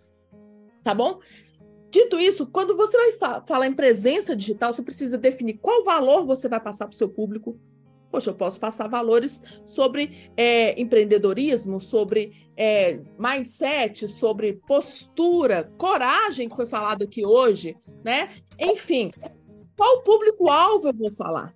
[0.84, 1.20] Tá bom?
[1.90, 6.24] Dito isso, quando você vai fa falar em presença digital, você precisa definir qual valor
[6.24, 7.58] você vai passar para o seu público.
[8.16, 16.56] Poxa, eu posso passar valores sobre é, empreendedorismo, sobre é, mindset, sobre postura, coragem, que
[16.56, 18.30] foi falado aqui hoje, né?
[18.58, 19.10] Enfim,
[19.76, 21.54] qual público-alvo eu vou falar?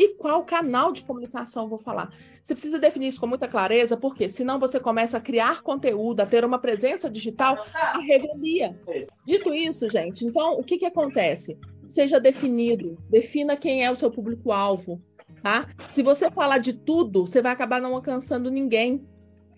[0.00, 2.14] e qual canal de comunicação eu vou falar.
[2.40, 6.26] Você precisa definir isso com muita clareza, porque senão você começa a criar conteúdo, a
[6.26, 8.80] ter uma presença digital, a revelia.
[9.26, 11.58] Dito isso, gente, então o que, que acontece?
[11.88, 15.02] Seja definido, defina quem é o seu público-alvo,
[15.42, 15.68] tá?
[15.88, 19.06] Se você falar de tudo, você vai acabar não alcançando ninguém.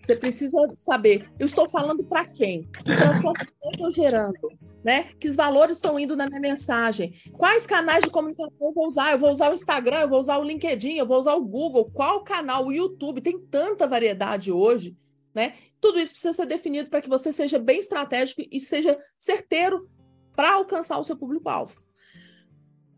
[0.01, 2.63] Você precisa saber, eu estou falando para quem?
[2.63, 4.49] Que transformação eu estou gerando?
[4.83, 5.09] né?
[5.19, 7.13] Que os valores estão indo na minha mensagem.
[7.33, 9.11] Quais canais de comunicação eu vou usar?
[9.11, 11.89] Eu vou usar o Instagram, eu vou usar o LinkedIn, eu vou usar o Google.
[11.91, 12.65] Qual canal?
[12.65, 13.21] O YouTube.
[13.21, 14.95] Tem tanta variedade hoje,
[15.33, 15.53] né?
[15.79, 19.89] Tudo isso precisa ser definido para que você seja bem estratégico e seja certeiro
[20.35, 21.81] para alcançar o seu público-alvo.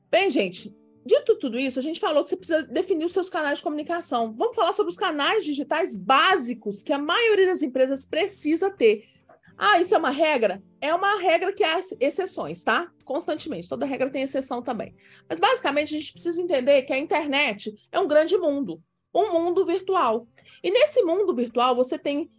[0.10, 0.76] Bem, gente,
[1.06, 4.34] dito tudo isso, a gente falou que você precisa definir os seus canais de comunicação.
[4.34, 9.14] Vamos falar sobre os canais digitais básicos que a maioria das empresas precisa ter
[9.58, 10.64] ah, isso é uma regra?
[10.82, 12.92] É uma regra que há exceções, tá?
[13.06, 13.70] Constantemente.
[13.70, 14.96] Toda regra tem exceção também.
[15.30, 18.82] Mas basicamente a gente precisa entender que a internet é um grande mundo,
[19.14, 20.28] um mundo virtual.
[20.64, 22.32] E nesse mundo virtual você tem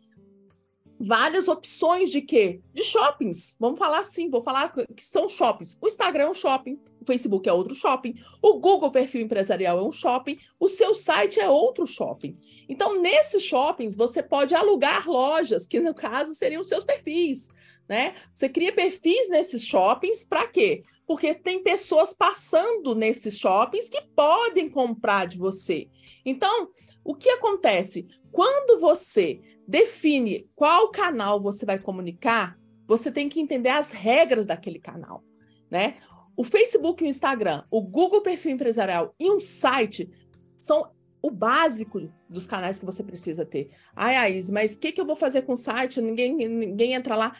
[0.98, 2.60] várias opções de quê?
[2.72, 3.56] De shoppings.
[3.60, 5.78] Vamos falar assim, vou falar que são shoppings.
[5.80, 9.92] O Instagram é um shopping, Facebook é outro shopping, o Google Perfil Empresarial é um
[9.92, 12.38] shopping, o seu site é outro shopping.
[12.68, 17.48] Então, nesses shoppings, você pode alugar lojas, que no caso seriam os seus perfis.
[17.88, 18.14] Né?
[18.32, 20.82] Você cria perfis nesses shoppings para quê?
[21.06, 25.88] Porque tem pessoas passando nesses shoppings que podem comprar de você.
[26.24, 26.70] Então,
[27.04, 28.06] o que acontece?
[28.32, 34.78] Quando você define qual canal você vai comunicar, você tem que entender as regras daquele
[34.78, 35.22] canal,
[35.70, 35.98] né?
[36.36, 40.10] O Facebook e o Instagram, o Google Perfil Empresarial e um site
[40.58, 40.90] são
[41.22, 43.70] o básico dos canais que você precisa ter.
[43.96, 46.00] Ai, Ais, mas o que, que eu vou fazer com o site?
[46.00, 47.34] Ninguém, ninguém entra lá.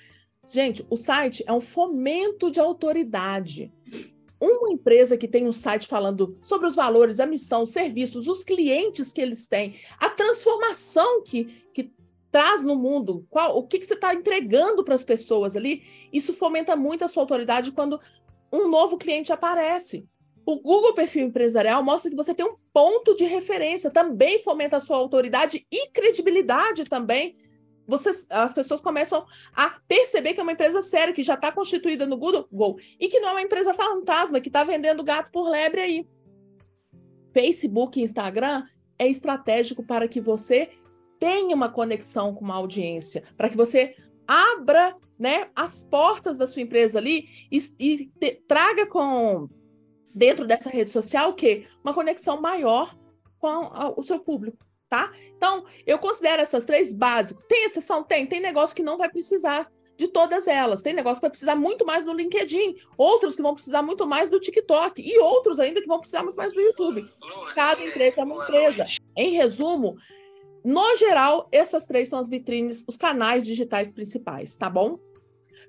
[0.51, 3.73] Gente, o site é um fomento de autoridade.
[4.41, 8.45] Uma empresa que tem um site falando sobre os valores, a missão, os serviços, os
[8.45, 11.93] clientes que eles têm, a transformação que, que
[12.31, 15.83] traz no mundo, qual, o que, que você está entregando para as pessoas ali,
[16.13, 18.01] isso fomenta muito a sua autoridade quando
[18.55, 20.09] um novo cliente aparece.
[20.47, 24.81] O Google Perfil Empresarial mostra que você tem um ponto de referência, também fomenta a
[24.81, 27.37] sua autoridade e credibilidade também.
[27.87, 32.07] Você, as pessoas começam a perceber que é uma empresa séria, que já está constituída
[32.07, 35.81] no Google e que não é uma empresa fantasma, que está vendendo gato por lebre
[35.81, 36.09] aí.
[37.33, 38.65] Facebook e Instagram
[38.99, 40.71] é estratégico para que você
[41.19, 43.97] tenha uma conexão com uma audiência, para que você
[44.27, 49.49] abra né, as portas da sua empresa ali e, e te, traga com
[50.15, 51.67] dentro dessa rede social o quê?
[51.83, 52.97] Uma conexão maior
[53.39, 54.59] com a, o seu público,
[54.89, 55.13] tá?
[55.37, 57.45] Então, eu considero essas três básicas.
[57.49, 58.03] Tem exceção?
[58.03, 58.27] Tem.
[58.27, 60.83] Tem negócio que não vai precisar de todas elas.
[60.83, 64.29] Tem negócio que vai precisar muito mais do LinkedIn, outros que vão precisar muito mais
[64.29, 67.09] do TikTok e outros ainda que vão precisar muito mais do YouTube.
[67.55, 68.87] Cada empresa é uma empresa.
[69.17, 69.97] Em resumo,
[70.65, 74.99] no geral, essas três são as vitrines, os canais digitais principais, tá bom?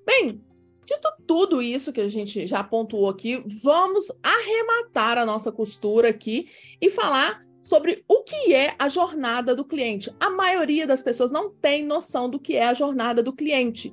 [0.06, 0.41] Bem,
[0.86, 6.48] dito tudo isso que a gente já pontuou aqui, vamos arrematar a nossa costura aqui
[6.80, 10.16] e falar sobre o que é a jornada do cliente.
[10.20, 13.91] A maioria das pessoas não tem noção do que é a jornada do cliente.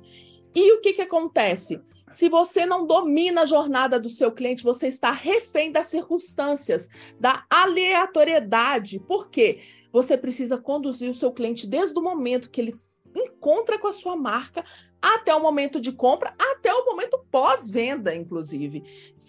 [0.55, 1.81] E o que, que acontece?
[2.11, 6.87] Se você não domina a jornada do seu cliente, você está refém das circunstâncias,
[7.19, 8.99] da aleatoriedade.
[8.99, 9.61] Por quê?
[9.93, 12.75] Você precisa conduzir o seu cliente desde o momento que ele
[13.15, 14.65] encontra com a sua marca
[14.99, 18.83] até o momento de compra, até o momento pós-venda, inclusive.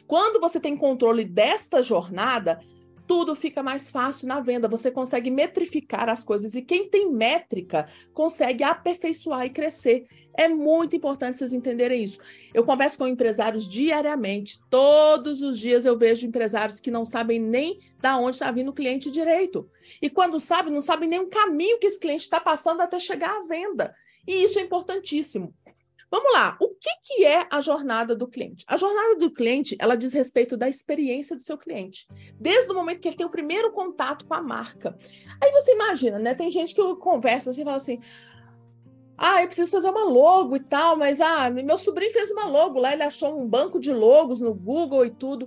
[0.07, 2.59] Quando você tem controle desta jornada,
[3.07, 4.69] tudo fica mais fácil na venda.
[4.69, 10.07] Você consegue metrificar as coisas e quem tem métrica consegue aperfeiçoar e crescer.
[10.37, 12.19] É muito importante vocês entenderem isso.
[12.53, 14.61] Eu converso com empresários diariamente.
[14.69, 18.75] Todos os dias eu vejo empresários que não sabem nem da onde está vindo o
[18.75, 19.69] cliente direito.
[20.03, 23.31] E quando sabe, não sabem nem o caminho que esse cliente está passando até chegar
[23.31, 23.95] à venda.
[24.27, 25.55] E isso é importantíssimo.
[26.15, 28.65] Vamos lá, o que, que é a jornada do cliente?
[28.69, 32.07] A jornada do cliente, ela diz respeito da experiência do seu cliente,
[32.39, 34.97] desde o momento que ele tem o primeiro contato com a marca.
[35.43, 36.33] Aí você imagina, né?
[36.33, 37.99] Tem gente que eu converso assim, fala assim,
[39.17, 42.79] ah, eu preciso fazer uma logo e tal, mas ah, meu sobrinho fez uma logo
[42.79, 45.47] lá, ele achou um banco de logos no Google e tudo.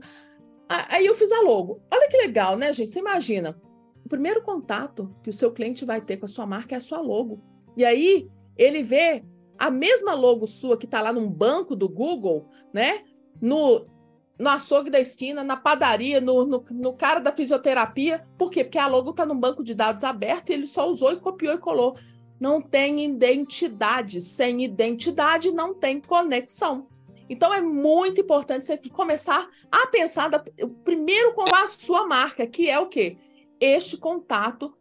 [0.70, 1.82] Aí eu fiz a logo.
[1.92, 2.92] Olha que legal, né, gente?
[2.92, 3.60] Você imagina,
[4.06, 6.82] o primeiro contato que o seu cliente vai ter com a sua marca é a
[6.82, 7.42] sua logo.
[7.76, 9.24] E aí ele vê
[9.58, 13.04] a mesma logo sua que está lá num banco do Google, né?
[13.42, 13.86] No,
[14.38, 18.26] no açougue da esquina, na padaria, no, no, no cara da fisioterapia.
[18.38, 18.64] Por quê?
[18.64, 21.54] Porque a logo está num banco de dados aberto e ele só usou e copiou
[21.54, 21.98] e colou.
[22.40, 24.22] Não tem identidade.
[24.22, 26.88] Sem identidade, não tem conexão.
[27.30, 30.40] Então é muito importante você começar a pensar da,
[30.84, 33.18] primeiro com a sua marca, que é o quê?
[33.60, 34.74] Este contato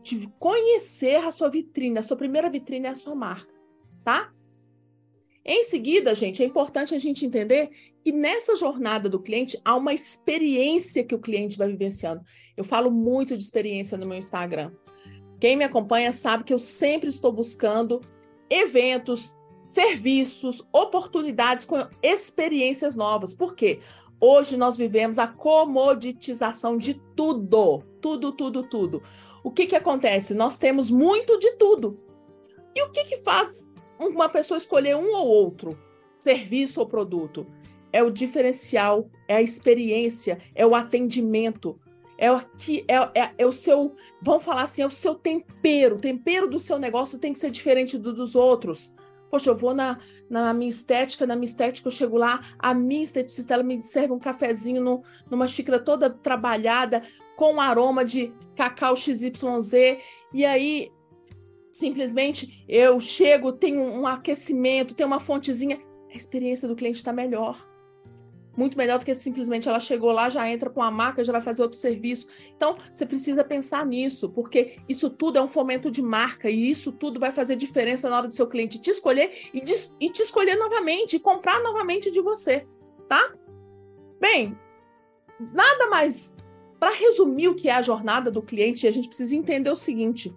[0.00, 1.98] de conhecer a sua vitrine.
[1.98, 3.56] A sua primeira vitrine é a sua marca
[4.06, 4.32] tá?
[5.44, 7.70] Em seguida, gente, é importante a gente entender
[8.04, 12.24] que nessa jornada do cliente há uma experiência que o cliente vai vivenciando.
[12.56, 14.70] Eu falo muito de experiência no meu Instagram.
[15.40, 18.00] Quem me acompanha sabe que eu sempre estou buscando
[18.48, 23.34] eventos, serviços, oportunidades com experiências novas.
[23.34, 23.80] Por quê?
[24.20, 29.02] Hoje nós vivemos a comoditização de tudo, tudo, tudo, tudo.
[29.44, 30.34] O que que acontece?
[30.34, 32.00] Nós temos muito de tudo.
[32.74, 33.68] E o que que faz
[33.98, 35.76] uma pessoa escolher um ou outro
[36.26, 37.46] serviço ou produto.
[37.92, 41.78] É o diferencial, é a experiência, é o atendimento,
[42.18, 45.96] é o, que, é, é, é, o seu, vamos falar assim, é o seu tempero.
[45.96, 48.94] O tempero do seu negócio tem que ser diferente do dos outros.
[49.30, 49.98] Poxa, eu vou na,
[50.30, 54.12] na minha estética, na minha estética eu chego lá, a minha esteticista ela me serve
[54.12, 57.02] um cafezinho no, numa xícara toda trabalhada,
[57.36, 59.98] com aroma de cacau XYZ,
[60.32, 60.90] e aí
[61.70, 65.78] simplesmente eu chego, tenho um aquecimento, tenho uma fontezinha,
[66.10, 67.75] a experiência do cliente está melhor.
[68.56, 71.42] Muito melhor do que simplesmente ela chegou lá, já entra com a marca, já vai
[71.42, 72.26] fazer outro serviço.
[72.56, 76.90] Então, você precisa pensar nisso, porque isso tudo é um fomento de marca e isso
[76.90, 80.22] tudo vai fazer diferença na hora do seu cliente te escolher e, de, e te
[80.22, 82.66] escolher novamente, e comprar novamente de você,
[83.08, 83.34] tá?
[84.20, 84.58] Bem,
[85.52, 86.34] nada mais.
[86.78, 90.30] Para resumir o que é a jornada do cliente, a gente precisa entender o seguinte: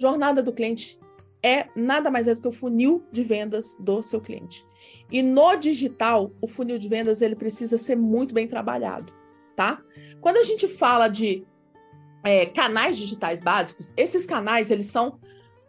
[0.00, 0.98] Jornada do cliente
[1.44, 4.66] é nada mais é do que o funil de vendas do seu cliente.
[5.12, 9.12] E no digital, o funil de vendas ele precisa ser muito bem trabalhado,
[9.54, 9.82] tá?
[10.22, 11.46] Quando a gente fala de
[12.24, 15.20] é, canais digitais básicos, esses canais eles são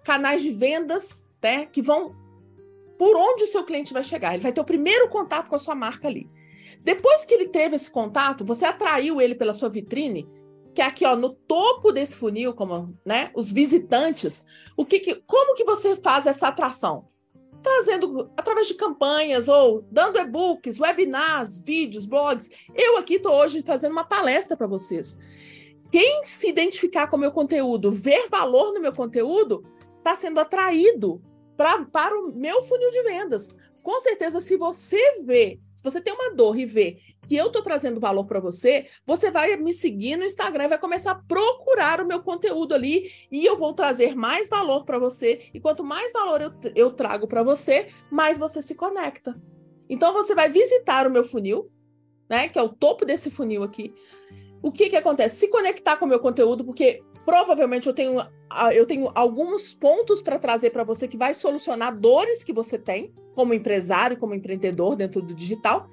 [0.01, 2.15] canais de vendas, né, que vão
[2.97, 4.33] por onde o seu cliente vai chegar.
[4.33, 6.29] Ele vai ter o primeiro contato com a sua marca ali.
[6.81, 10.25] Depois que ele teve esse contato, você atraiu ele pela sua vitrine,
[10.75, 14.45] que é aqui ó, no topo desse funil, como né, os visitantes,
[14.75, 17.07] o que, que como que você faz essa atração?
[17.63, 22.51] Trazendo através de campanhas ou dando e-books, webinars, vídeos, blogs.
[22.75, 25.17] Eu aqui estou hoje fazendo uma palestra para vocês.
[25.91, 29.63] Quem se identificar com o meu conteúdo, ver valor no meu conteúdo,
[29.97, 31.21] está sendo atraído
[31.55, 33.49] pra, para o meu funil de vendas.
[33.85, 37.61] Com certeza, se você vê, se você tem uma dor e vê que eu estou
[37.61, 42.07] trazendo valor para você, você vai me seguir no Instagram vai começar a procurar o
[42.07, 45.51] meu conteúdo ali e eu vou trazer mais valor para você.
[45.53, 49.39] E quanto mais valor eu, eu trago para você, mais você se conecta.
[49.87, 51.71] Então você vai visitar o meu funil,
[52.27, 52.47] né?
[52.47, 53.93] Que é o topo desse funil aqui.
[54.65, 55.35] O que que acontece?
[55.35, 58.19] Se conectar com o meu conteúdo, porque provavelmente eu tenho,
[58.73, 63.13] eu tenho alguns pontos para trazer para você que vai solucionar dores que você tem
[63.35, 65.87] como empresário, como empreendedor dentro do digital.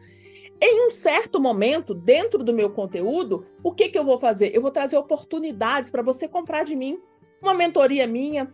[0.58, 4.56] Em um certo momento, dentro do meu conteúdo, o que, que eu vou fazer?
[4.56, 6.98] Eu vou trazer oportunidades para você comprar de mim,
[7.42, 8.50] uma mentoria minha,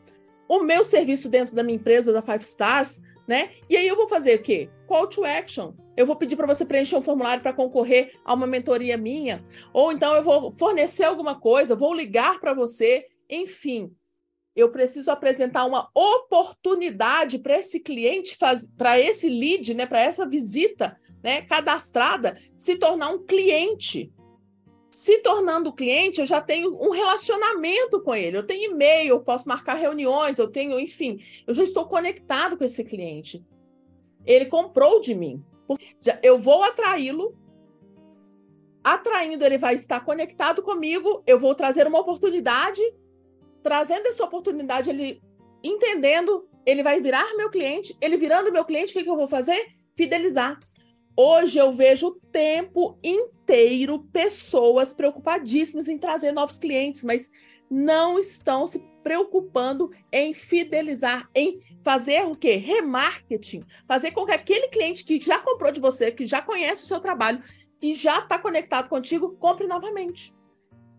[0.49, 3.51] o meu serviço dentro da minha empresa, da Five Stars, né?
[3.71, 4.69] E aí eu vou fazer o quê?
[4.89, 5.75] Call to action.
[5.95, 9.93] Eu vou pedir para você preencher um formulário para concorrer a uma mentoria minha, ou
[9.93, 13.95] então eu vou fornecer alguma coisa, vou ligar para você, enfim.
[14.57, 18.37] Eu preciso apresentar uma oportunidade para esse cliente,
[18.79, 24.11] para esse lead, né, para essa visita né, cadastrada se tornar um cliente.
[24.91, 28.39] se tornando cliente, eu já tenho um relacionamento com ele.
[28.39, 32.65] Eu tenho e-mail, eu posso marcar reuniões, eu tenho, enfim, eu já estou conectado com
[32.65, 33.45] esse cliente.
[34.29, 35.43] Ele comprou de mim.
[36.23, 37.35] Eu vou atraí-lo.
[38.85, 41.23] Atraindo, ele vai estar conectado comigo.
[41.27, 42.83] Eu vou trazer uma oportunidade.
[43.63, 45.23] Trazendo essa oportunidade, ele
[45.65, 47.97] entendendo, ele vai virar meu cliente.
[48.03, 49.67] Ele virando meu cliente, o que, que eu vou fazer?
[49.97, 50.61] Fidelizar.
[51.17, 57.31] Hoje eu vejo o tempo inteiro pessoas preocupadíssimas em trazer novos clientes, mas
[57.71, 62.57] não estão se preocupando em fidelizar, em fazer o quê?
[62.57, 63.63] Remarketing.
[63.87, 67.01] Fazer com que aquele cliente que já comprou de você, que já conhece o seu
[67.01, 67.43] trabalho,
[67.81, 70.35] que já está conectado contigo, compre novamente.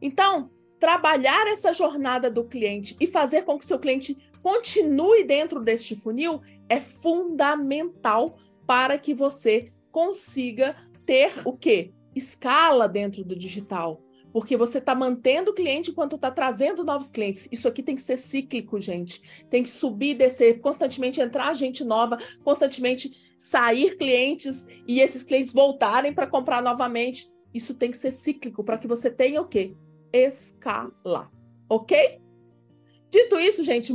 [0.01, 0.49] Então,
[0.79, 6.41] trabalhar essa jornada do cliente e fazer com que seu cliente continue dentro deste funil
[6.67, 11.93] é fundamental para que você consiga ter o quê?
[12.15, 14.01] Escala dentro do digital.
[14.31, 17.47] Porque você está mantendo o cliente enquanto está trazendo novos clientes.
[17.51, 19.21] Isso aqui tem que ser cíclico, gente.
[19.49, 26.13] Tem que subir, descer, constantemente entrar gente nova, constantemente sair clientes e esses clientes voltarem
[26.13, 27.31] para comprar novamente.
[27.53, 29.75] Isso tem que ser cíclico para que você tenha o quê?
[30.13, 31.31] Escala.
[31.67, 32.19] Ok?
[33.09, 33.91] Dito isso, gente,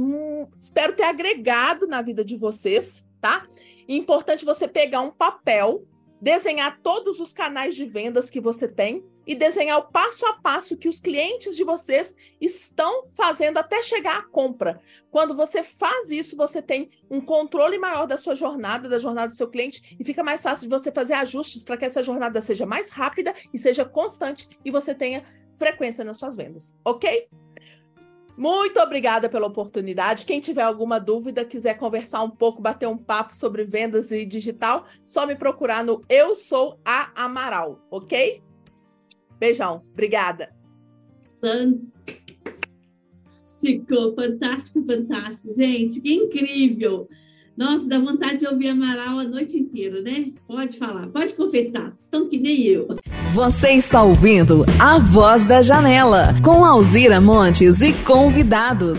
[0.57, 3.47] espero ter agregado na vida de vocês, tá?
[3.89, 5.87] É importante você pegar um papel,
[6.21, 10.77] desenhar todos os canais de vendas que você tem e desenhar o passo a passo
[10.77, 14.81] que os clientes de vocês estão fazendo até chegar à compra.
[15.11, 19.35] Quando você faz isso, você tem um controle maior da sua jornada, da jornada do
[19.35, 22.67] seu cliente, e fica mais fácil de você fazer ajustes para que essa jornada seja
[22.67, 25.25] mais rápida e seja constante e você tenha
[25.57, 27.29] frequência nas suas vendas, ok?
[28.37, 30.27] Muito obrigada pela oportunidade.
[30.27, 34.87] Quem tiver alguma dúvida, quiser conversar um pouco, bater um papo sobre vendas e digital,
[35.05, 38.43] só me procurar no Eu Sou a Amaral, ok?
[39.39, 40.51] Beijão, obrigada.
[41.41, 41.95] Fantástico,
[44.15, 45.53] fantástico, fantástico.
[45.55, 47.09] Gente, que incrível!
[47.57, 50.33] Nossa, dá vontade de ouvir Amaral a noite inteira, né?
[50.47, 52.89] Pode falar, pode confessar, estão que nem eu.
[53.33, 58.99] Você está ouvindo A Voz da Janela, com Alzira Montes e convidados.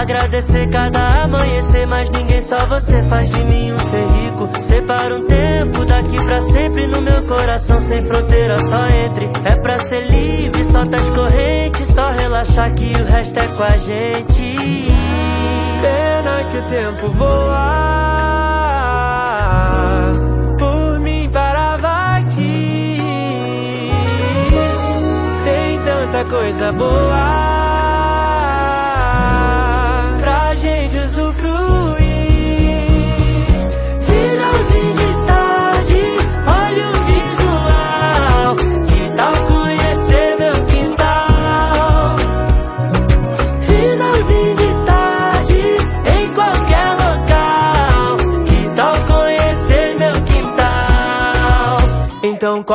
[0.00, 4.48] Agradecer cada amanhecer, mas ninguém só você faz de mim um ser rico.
[4.60, 9.28] Separa um tempo daqui pra sempre no meu coração, sem fronteira, só entre.
[9.44, 13.76] É pra ser livre, solta as correntes, só relaxar que o resto é com a
[13.76, 14.88] gente.
[15.82, 17.90] Pena que o tempo voa.
[20.58, 23.02] Por mim parava aqui.
[25.44, 27.69] Tem tanta coisa boa.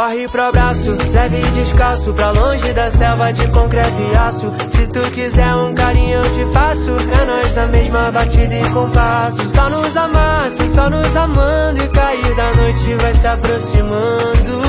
[0.05, 4.53] Corre pro abraço, leve e descalço Pra longe da selva de concreto e aço.
[4.67, 6.91] Se tu quiser um carinho eu te faço.
[6.91, 9.49] É nós da mesma batida e compasso.
[9.49, 11.83] Só nos amasse, só nos amando.
[11.83, 14.61] E cair da noite vai se aproximando.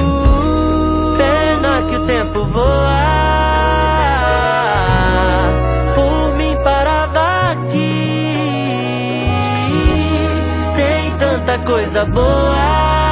[1.18, 2.96] Pena que o tempo voa.
[5.94, 8.08] Por mim parava aqui.
[10.74, 13.05] Tem tanta coisa boa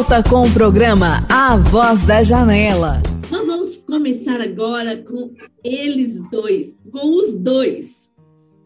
[0.00, 3.02] volta com o programa A Voz da Janela.
[3.30, 5.28] Nós vamos começar agora com
[5.62, 8.10] eles dois, com os dois.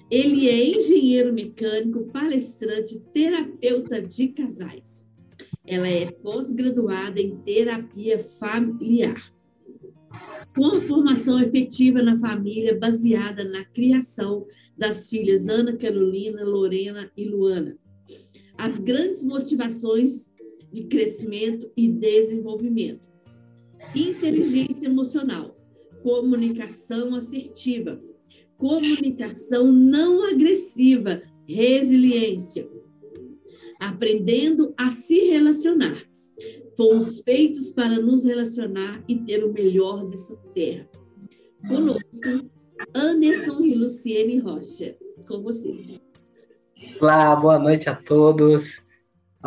[0.08, 5.04] Ele é engenheiro mecânico, palestrante, terapeuta de casais.
[5.66, 9.20] Ela é pós-graduada em terapia familiar.
[10.54, 14.46] Com a formação efetiva na família baseada na criação
[14.78, 17.76] das filhas Ana Carolina, Lorena e Luana.
[18.56, 20.32] As grandes motivações
[20.74, 23.08] de crescimento e desenvolvimento.
[23.94, 25.56] Inteligência emocional,
[26.02, 28.02] comunicação assertiva,
[28.58, 32.68] comunicação não agressiva, resiliência.
[33.78, 35.96] Aprendendo a se relacionar.
[36.76, 40.88] Fomos feitos para nos relacionar e ter o melhor dessa terra.
[41.68, 42.50] Conosco,
[42.92, 44.96] Anderson e Luciene Rocha.
[45.28, 46.00] Com vocês.
[47.00, 48.83] Olá, boa noite a todos.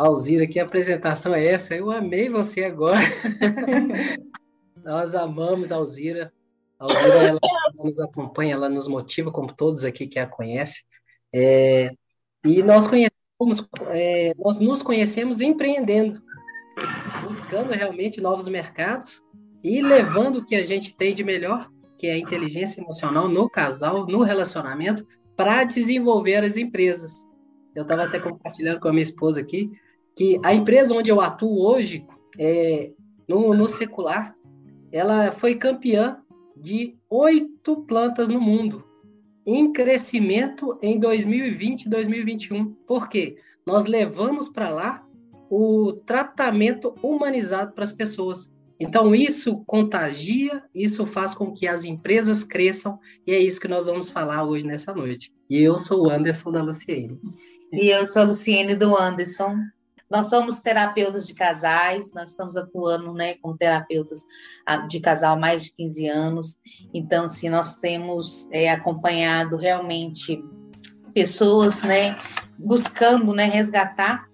[0.04, 1.74] Alzira, que apresentação é essa?
[1.74, 3.00] Eu amei você agora.
[4.84, 6.32] Nós amamos a Alzira.
[6.78, 7.40] A Alzira, ela,
[7.74, 10.84] nos acompanha, ela nos motiva, como todos aqui que a conhecem.
[11.34, 11.90] É,
[12.44, 16.22] e nós conhecemos, é, nós nos conhecemos empreendendo,
[17.24, 19.20] buscando realmente novos mercados
[19.64, 21.68] e levando o que a gente tem de melhor,
[21.98, 27.26] que é a inteligência emocional no casal, no relacionamento, para desenvolver as empresas.
[27.74, 29.68] Eu estava até compartilhando com a minha esposa aqui
[30.18, 32.04] que a empresa onde eu atuo hoje,
[32.36, 32.90] é,
[33.28, 34.34] no, no secular,
[34.90, 36.18] ela foi campeã
[36.56, 38.82] de oito plantas no mundo,
[39.46, 42.74] em crescimento em 2020 e 2021.
[42.84, 43.36] Por quê?
[43.64, 45.06] Nós levamos para lá
[45.48, 48.50] o tratamento humanizado para as pessoas.
[48.80, 53.86] Então, isso contagia, isso faz com que as empresas cresçam, e é isso que nós
[53.86, 55.32] vamos falar hoje nessa noite.
[55.48, 57.20] E eu sou o Anderson da Luciene.
[57.72, 59.54] E eu sou a Luciene do Anderson.
[60.10, 64.24] Nós somos terapeutas de casais, nós estamos atuando né, como terapeutas
[64.64, 66.58] ah, de casal há mais de 15 anos.
[66.94, 70.42] Então, assim, nós temos é, acompanhado realmente
[71.12, 72.18] pessoas né,
[72.58, 74.26] buscando né, resgatar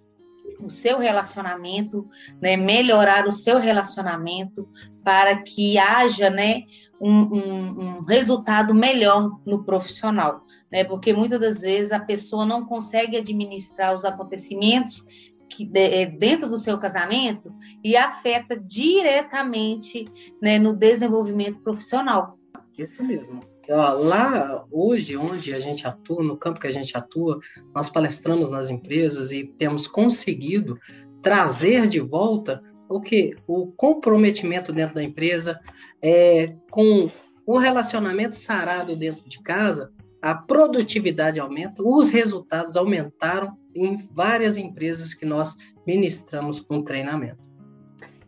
[0.60, 2.08] o seu relacionamento,
[2.40, 4.68] né, melhorar o seu relacionamento
[5.02, 6.62] para que haja né,
[7.00, 10.42] um, um, um resultado melhor no profissional.
[10.70, 15.04] Né, porque muitas das vezes a pessoa não consegue administrar os acontecimentos
[15.48, 20.04] que é dentro do seu casamento e afeta diretamente
[20.40, 22.38] né, no desenvolvimento profissional.
[22.76, 23.40] Isso mesmo.
[23.68, 27.38] Lá hoje, onde a gente atua, no campo que a gente atua,
[27.74, 30.78] nós palestramos nas empresas e temos conseguido
[31.22, 35.58] trazer de volta o que o comprometimento dentro da empresa
[36.02, 37.10] é, com
[37.46, 39.90] o relacionamento sarado dentro de casa,
[40.20, 45.56] a produtividade aumenta, os resultados aumentaram em várias empresas que nós
[45.86, 47.52] ministramos com treinamento.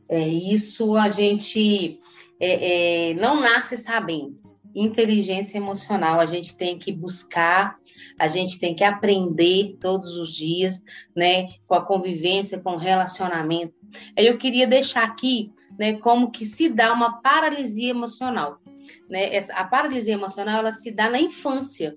[0.08, 2.00] É isso a gente
[2.40, 4.36] é, é, não nasce sabendo.
[4.74, 7.78] Inteligência emocional a gente tem que buscar,
[8.18, 10.82] a gente tem que aprender todos os dias,
[11.16, 13.72] né, com a convivência, com o relacionamento.
[14.14, 18.60] Eu queria deixar aqui, né, como que se dá uma paralisia emocional,
[19.08, 19.38] né?
[19.54, 21.96] A paralisia emocional ela se dá na infância,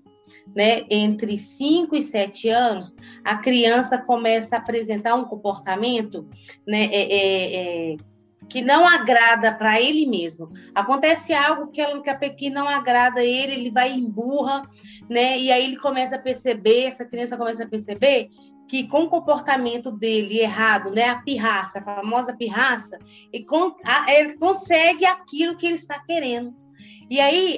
[0.55, 2.93] né, entre 5 e 7 anos,
[3.23, 6.27] a criança começa a apresentar um comportamento
[6.67, 7.55] né, é, é,
[7.93, 7.97] é,
[8.49, 10.51] que não agrada para ele mesmo.
[10.73, 14.61] Acontece algo que, ela, que não agrada ele, ele vai emburra,
[15.07, 15.37] né?
[15.37, 18.29] E aí ele começa a perceber, essa criança começa a perceber
[18.67, 22.99] que com o comportamento dele errado, né, a pirraça, a famosa pirraça,
[23.33, 26.55] ele consegue aquilo que ele está querendo.
[27.09, 27.57] E aí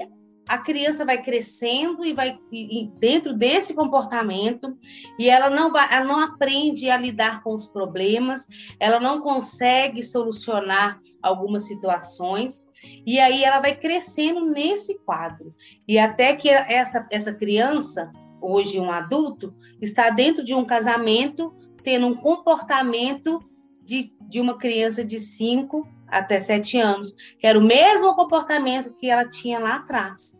[0.51, 4.77] a criança vai crescendo e vai e dentro desse comportamento
[5.17, 8.45] e ela não vai, ela não aprende a lidar com os problemas,
[8.77, 12.65] ela não consegue solucionar algumas situações
[13.05, 15.55] e aí ela vai crescendo nesse quadro
[15.87, 22.07] e até que essa essa criança hoje um adulto está dentro de um casamento tendo
[22.07, 23.39] um comportamento
[23.85, 29.09] de, de uma criança de 5 até sete anos, que era o mesmo comportamento que
[29.09, 30.35] ela tinha lá atrás.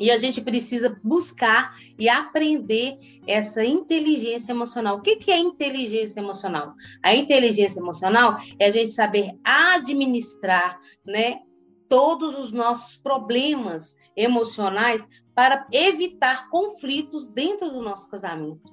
[0.00, 4.96] E a gente precisa buscar e aprender essa inteligência emocional.
[4.96, 6.74] O que é inteligência emocional?
[7.02, 11.40] A inteligência emocional é a gente saber administrar, né,
[11.86, 18.72] todos os nossos problemas emocionais para evitar conflitos dentro do nosso casamento.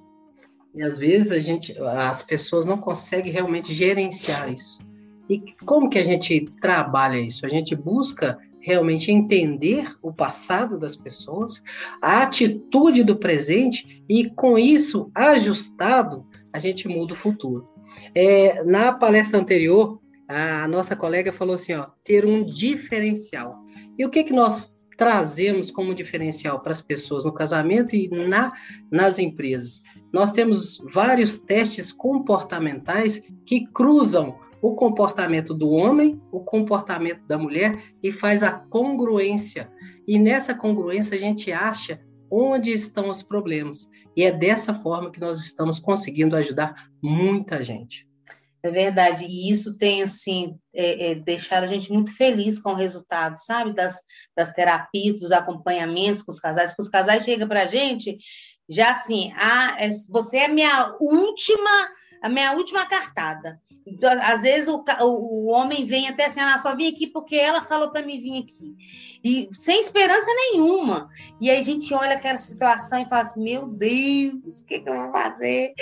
[0.74, 4.78] E às vezes a gente, as pessoas não conseguem realmente gerenciar isso.
[5.28, 7.44] E como que a gente trabalha isso?
[7.44, 11.62] A gente busca realmente entender o passado das pessoas,
[12.02, 17.68] a atitude do presente e com isso ajustado a gente muda o futuro.
[18.14, 23.64] É, na palestra anterior, a nossa colega falou assim, ó, ter um diferencial.
[23.96, 28.52] E o que que nós trazemos como diferencial para as pessoas no casamento e na,
[28.90, 29.82] nas empresas?
[30.12, 37.94] Nós temos vários testes comportamentais que cruzam o comportamento do homem, o comportamento da mulher
[38.02, 39.70] e faz a congruência.
[40.06, 42.00] E nessa congruência a gente acha
[42.30, 43.88] onde estão os problemas.
[44.16, 48.06] E é dessa forma que nós estamos conseguindo ajudar muita gente.
[48.60, 52.76] É verdade, e isso tem, assim, é, é, deixado a gente muito feliz com o
[52.76, 54.00] resultado, sabe, das,
[54.36, 58.18] das terapias, dos acompanhamentos com os casais, porque os casais chegam para a gente
[58.68, 59.76] já assim, ah,
[60.10, 61.88] você é minha última
[62.22, 63.60] a minha última cartada.
[63.86, 67.62] Então, às vezes o, o, homem vem até assim, ah, só vim aqui porque ela
[67.62, 68.76] falou para mim vir aqui.
[69.24, 71.08] E sem esperança nenhuma.
[71.40, 74.88] E aí a gente olha aquela situação e fala assim, meu Deus, o que, que
[74.88, 75.72] eu vou fazer?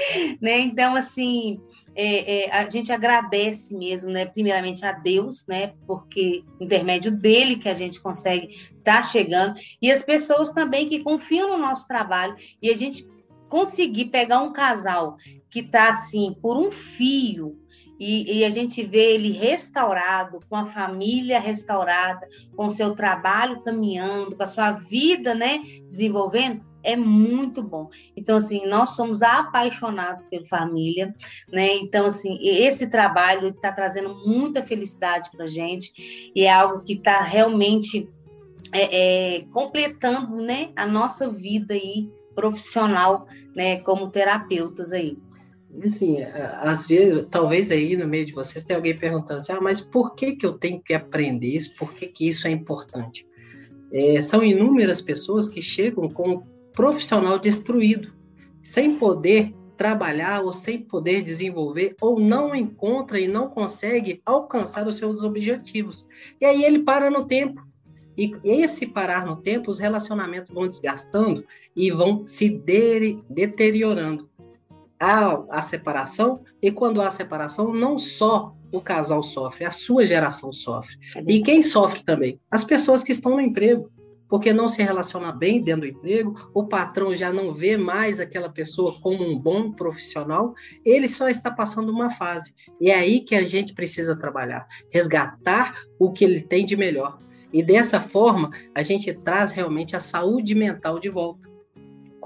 [0.40, 0.60] Né?
[0.60, 1.60] Então, assim,
[1.94, 4.26] é, é, a gente agradece mesmo, né?
[4.26, 5.72] Primeiramente a Deus, né?
[5.86, 9.54] Porque intermédio dele que a gente consegue estar tá chegando.
[9.80, 12.36] E as pessoas também que confiam no nosso trabalho.
[12.60, 13.06] E a gente
[13.48, 15.16] conseguir pegar um casal
[15.56, 17.58] que está assim por um fio
[17.98, 23.62] e, e, a gente vê ele restaurado, com a família restaurada, com o seu trabalho
[23.62, 27.88] caminhando, com a sua vida, né, desenvolvendo, é muito bom.
[28.14, 31.14] Então, assim, nós somos apaixonados pela família,
[31.50, 31.74] né?
[31.76, 35.90] Então, assim, esse trabalho está trazendo muita felicidade para a gente
[36.36, 38.06] e é algo que está realmente
[38.72, 45.16] é, é, completando, né, a nossa vida aí profissional, né, como terapeutas aí.
[45.84, 49.80] Assim, às vezes, talvez aí no meio de vocês tenha alguém perguntando assim, ah, mas
[49.80, 51.74] por que, que eu tenho que aprender isso?
[51.76, 53.26] Por que, que isso é importante?
[53.92, 58.12] É, são inúmeras pessoas que chegam com um profissional destruído,
[58.62, 64.96] sem poder trabalhar ou sem poder desenvolver, ou não encontra e não consegue alcançar os
[64.96, 66.06] seus objetivos.
[66.40, 67.64] E aí ele para no tempo.
[68.16, 74.28] E esse parar no tempo, os relacionamentos vão desgastando e vão se de deteriorando.
[74.98, 80.52] Há a separação, e quando há separação, não só o casal sofre, a sua geração
[80.52, 80.96] sofre.
[81.14, 82.40] É e quem sofre também?
[82.50, 83.90] As pessoas que estão no emprego,
[84.28, 88.48] porque não se relaciona bem dentro do emprego, o patrão já não vê mais aquela
[88.48, 90.52] pessoa como um bom profissional,
[90.84, 92.52] ele só está passando uma fase.
[92.80, 97.18] E é aí que a gente precisa trabalhar, resgatar o que ele tem de melhor.
[97.52, 101.55] E dessa forma, a gente traz realmente a saúde mental de volta.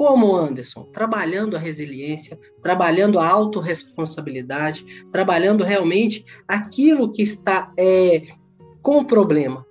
[0.01, 0.85] Como, Anderson?
[0.85, 8.23] Trabalhando a resiliência, trabalhando a autorresponsabilidade, trabalhando realmente aquilo que está é,
[8.81, 9.67] com o problema.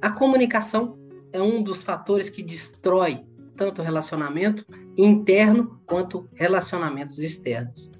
[0.00, 0.96] A comunicação
[1.32, 3.24] é um dos fatores que destrói
[3.56, 4.64] tanto o relacionamento
[4.96, 7.90] interno quanto relacionamentos externos.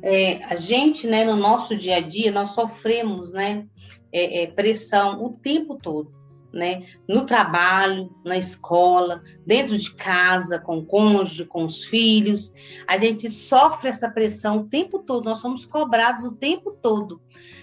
[0.00, 3.66] É, a gente, né, no nosso dia a dia, nós sofremos, né,
[4.10, 6.16] é, é, pressão o tempo todo
[6.52, 6.86] né?
[7.08, 12.52] No trabalho, na escola, dentro de casa, com o cônjuge, com os filhos.
[12.86, 17.20] A gente sofre essa pressão o tempo todo, nós somos cobrados o tempo todo.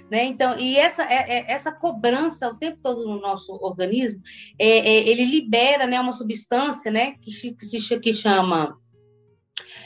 [0.10, 0.26] Né?
[0.26, 4.22] Então, e essa, é, é, essa cobrança o tempo todo no nosso organismo,
[4.60, 8.78] é, é, ele libera né, uma substância né, que, que se que chama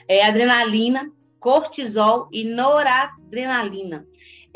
[0.08, 4.06] é, adrenalina, cortisol e noradrenalina.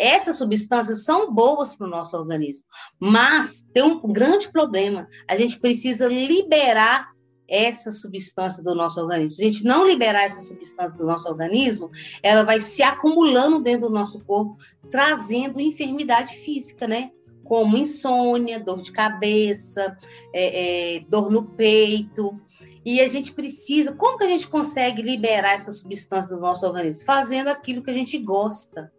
[0.02, 2.66] Essas substâncias são boas para o nosso organismo,
[3.00, 5.08] mas tem um grande problema.
[5.28, 7.12] A gente precisa liberar
[7.48, 9.38] essa substância do nosso organismo.
[9.38, 11.92] Se a gente não liberar essa substância do nosso organismo,
[12.24, 14.58] ela vai se acumulando dentro do nosso corpo,
[14.90, 17.12] trazendo enfermidade física, né?
[17.44, 19.96] Como insônia, dor de cabeça,
[20.34, 22.42] é, é, dor no peito.
[22.84, 27.06] E a gente precisa, como que a gente consegue liberar essa substância do nosso organismo?
[27.06, 28.92] Fazendo aquilo que a gente gosta,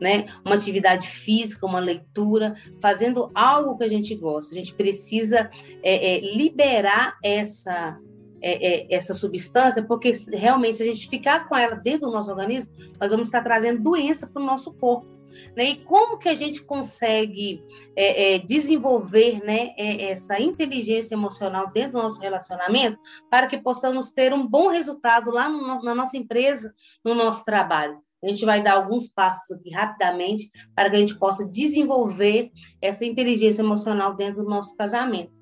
[0.00, 0.26] né?
[0.44, 4.52] Uma atividade física, uma leitura, fazendo algo que a gente gosta.
[4.52, 5.50] A gente precisa
[5.82, 7.98] é, é, liberar essa,
[8.42, 12.30] é, é essa substância, porque realmente, se a gente ficar com ela dentro do nosso
[12.30, 12.70] organismo,
[13.00, 15.19] nós vamos estar trazendo doença para o nosso corpo.
[15.56, 15.70] Né?
[15.70, 17.62] E como que a gente consegue
[17.96, 22.98] é, é, desenvolver né, é, essa inteligência emocional dentro do nosso relacionamento
[23.30, 26.74] para que possamos ter um bom resultado lá no, na nossa empresa,
[27.04, 28.00] no nosso trabalho?
[28.22, 32.50] A gente vai dar alguns passos aqui rapidamente para que a gente possa desenvolver
[32.80, 35.32] essa inteligência emocional dentro do nosso casamento.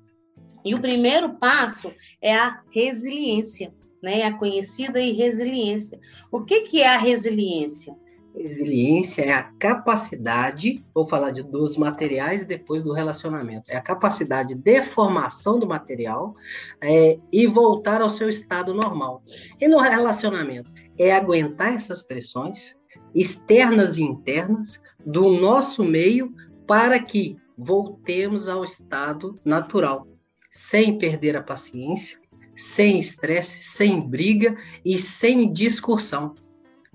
[0.63, 4.23] E o primeiro passo é a resiliência, né?
[4.23, 5.99] A conhecida e resiliência.
[6.31, 7.95] O que, que é a resiliência?
[8.35, 14.55] Resiliência é a capacidade, vou falar de dos materiais depois do relacionamento, é a capacidade
[14.55, 16.33] de formação do material
[16.79, 19.23] é, e voltar ao seu estado normal.
[19.59, 22.75] E no relacionamento, é aguentar essas pressões
[23.15, 26.33] externas e internas do nosso meio
[26.67, 30.07] para que voltemos ao estado natural,
[30.51, 32.19] sem perder a paciência,
[32.55, 36.35] sem estresse, sem briga e sem discussão.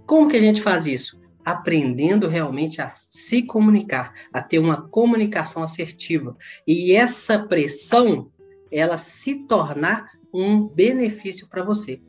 [0.07, 1.24] Como que a gente faz isso?
[1.45, 6.37] Aprendendo realmente a se comunicar, a ter uma comunicação assertiva.
[6.67, 8.31] E essa pressão,
[8.73, 12.01] ela se tornar um benefício para você.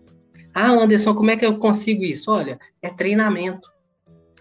[0.53, 2.31] Ah, Anderson, como é que eu consigo isso?
[2.31, 3.69] Olha, é treinamento.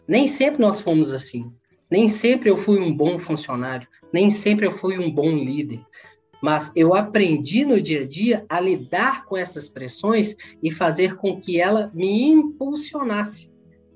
[0.07, 1.53] Nem sempre nós fomos assim.
[1.91, 3.89] Nem sempre eu fui um bom funcionário.
[4.13, 5.85] Nem sempre eu fui um bom líder.
[6.41, 11.41] Mas eu aprendi no dia a dia a lidar com essas pressões e fazer com
[11.41, 13.54] que ela me impulsionasse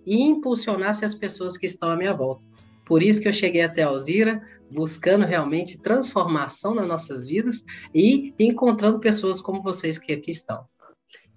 [0.09, 2.45] e impulsionasse as pessoas que estão à minha volta.
[2.85, 7.63] Por isso que eu cheguei até Alzira, buscando realmente transformação nas nossas vidas
[7.95, 10.65] e encontrando pessoas como vocês que aqui estão.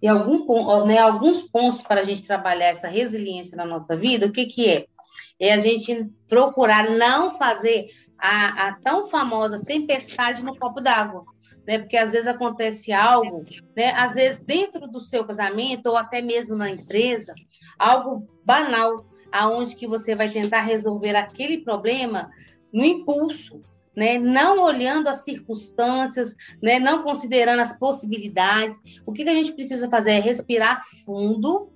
[0.01, 4.31] E algum, né, alguns pontos para a gente trabalhar essa resiliência na nossa vida, o
[4.31, 4.85] que, que é?
[5.39, 11.25] É a gente procurar não fazer a, a tão famosa tempestade no copo d'água
[11.65, 11.79] né?
[11.79, 13.43] Porque às vezes acontece algo,
[13.75, 13.91] né?
[13.95, 17.33] Às vezes dentro do seu casamento ou até mesmo na empresa,
[17.77, 22.29] algo banal, aonde que você vai tentar resolver aquele problema
[22.73, 23.61] no impulso,
[23.95, 24.17] né?
[24.17, 26.79] Não olhando as circunstâncias, né?
[26.79, 28.79] Não considerando as possibilidades.
[29.05, 31.71] O que, que a gente precisa fazer é respirar fundo,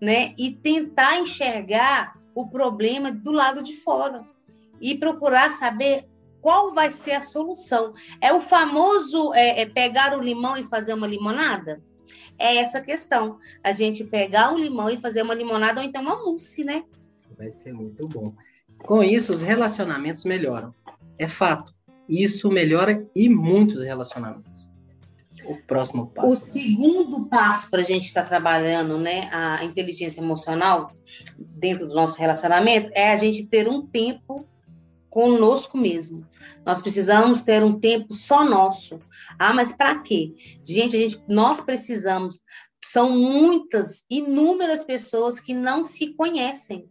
[0.00, 0.34] né?
[0.36, 4.24] E tentar enxergar o problema do lado de fora
[4.80, 6.06] e procurar saber
[6.42, 7.94] qual vai ser a solução?
[8.20, 11.80] É o famoso é, é pegar o limão e fazer uma limonada?
[12.36, 13.38] É essa questão.
[13.62, 16.82] A gente pegar um limão e fazer uma limonada ou então uma mousse, né?
[17.38, 18.34] Vai ser muito bom.
[18.78, 20.74] Com isso, os relacionamentos melhoram.
[21.16, 21.72] É fato.
[22.08, 24.68] Isso melhora e muitos relacionamentos.
[25.44, 26.28] O próximo passo.
[26.28, 30.88] O segundo passo para a gente estar tá trabalhando, né, a inteligência emocional
[31.38, 34.48] dentro do nosso relacionamento é a gente ter um tempo
[35.12, 36.26] conosco mesmo.
[36.64, 38.98] Nós precisamos ter um tempo só nosso.
[39.38, 40.32] Ah, mas para quê?
[40.64, 42.40] Gente, a gente, nós precisamos.
[42.82, 46.88] São muitas, inúmeras pessoas que não se conhecem.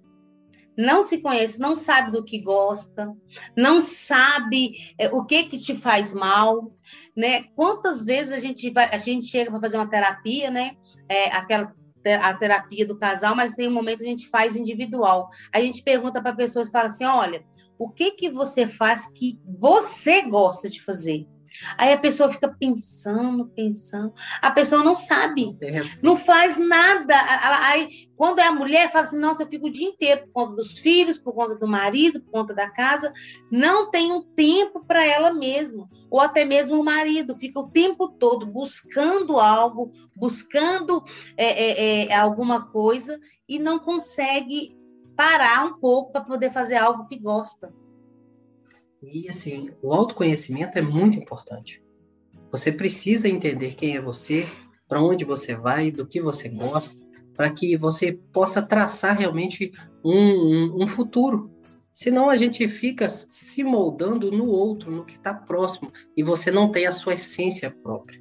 [0.78, 3.11] Não se conhece, não sabe do que gosta,
[3.57, 6.72] não sabe é, o que que te faz mal,
[7.17, 7.43] né?
[7.55, 10.78] Quantas vezes a gente vai, a gente chega para fazer uma terapia, né?
[11.09, 11.74] É, aquela
[12.22, 15.30] a terapia do casal, mas tem um momento que a gente faz individual.
[15.53, 17.43] A gente pergunta para a pessoa e fala assim: olha,
[17.82, 21.27] o que que você faz que você gosta de fazer?
[21.77, 24.13] Aí a pessoa fica pensando, pensando.
[24.39, 25.57] A pessoa não sabe,
[26.01, 27.15] não faz nada.
[27.65, 30.55] Aí, quando é a mulher, fala assim: nossa, eu fico o dia inteiro por conta
[30.55, 33.11] dos filhos, por conta do marido, por conta da casa.
[33.51, 35.89] Não tem um tempo para ela mesma.
[36.09, 41.03] Ou até mesmo o marido fica o tempo todo buscando algo, buscando
[41.36, 44.80] é, é, é, alguma coisa e não consegue
[45.22, 47.72] parar um pouco para poder fazer algo que gosta.
[49.03, 51.80] E assim, o autoconhecimento é muito importante.
[52.51, 54.47] Você precisa entender quem é você,
[54.88, 56.99] para onde você vai, do que você gosta,
[57.36, 59.72] para que você possa traçar realmente
[60.03, 61.51] um, um, um, futuro.
[61.93, 66.72] Senão a gente fica se moldando no outro, no que está próximo, e você não
[66.72, 68.19] tem a sua essência própria.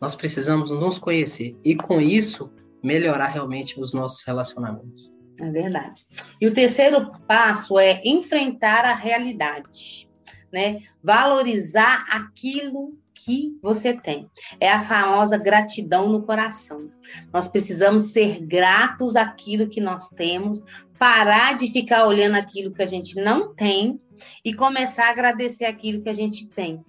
[0.00, 2.48] Nós precisamos nos conhecer e, com isso,
[2.80, 5.11] melhorar realmente os nossos relacionamentos.
[5.40, 6.06] É verdade.
[6.40, 10.08] E o terceiro passo é enfrentar a realidade,
[10.52, 10.80] né?
[11.02, 14.28] Valorizar aquilo que você tem.
[14.60, 16.90] É a famosa gratidão no coração.
[17.32, 20.60] Nós precisamos ser gratos àquilo que nós temos,
[20.98, 23.98] parar de ficar olhando aquilo que a gente não tem
[24.44, 26.84] e começar a agradecer aquilo que a gente tem.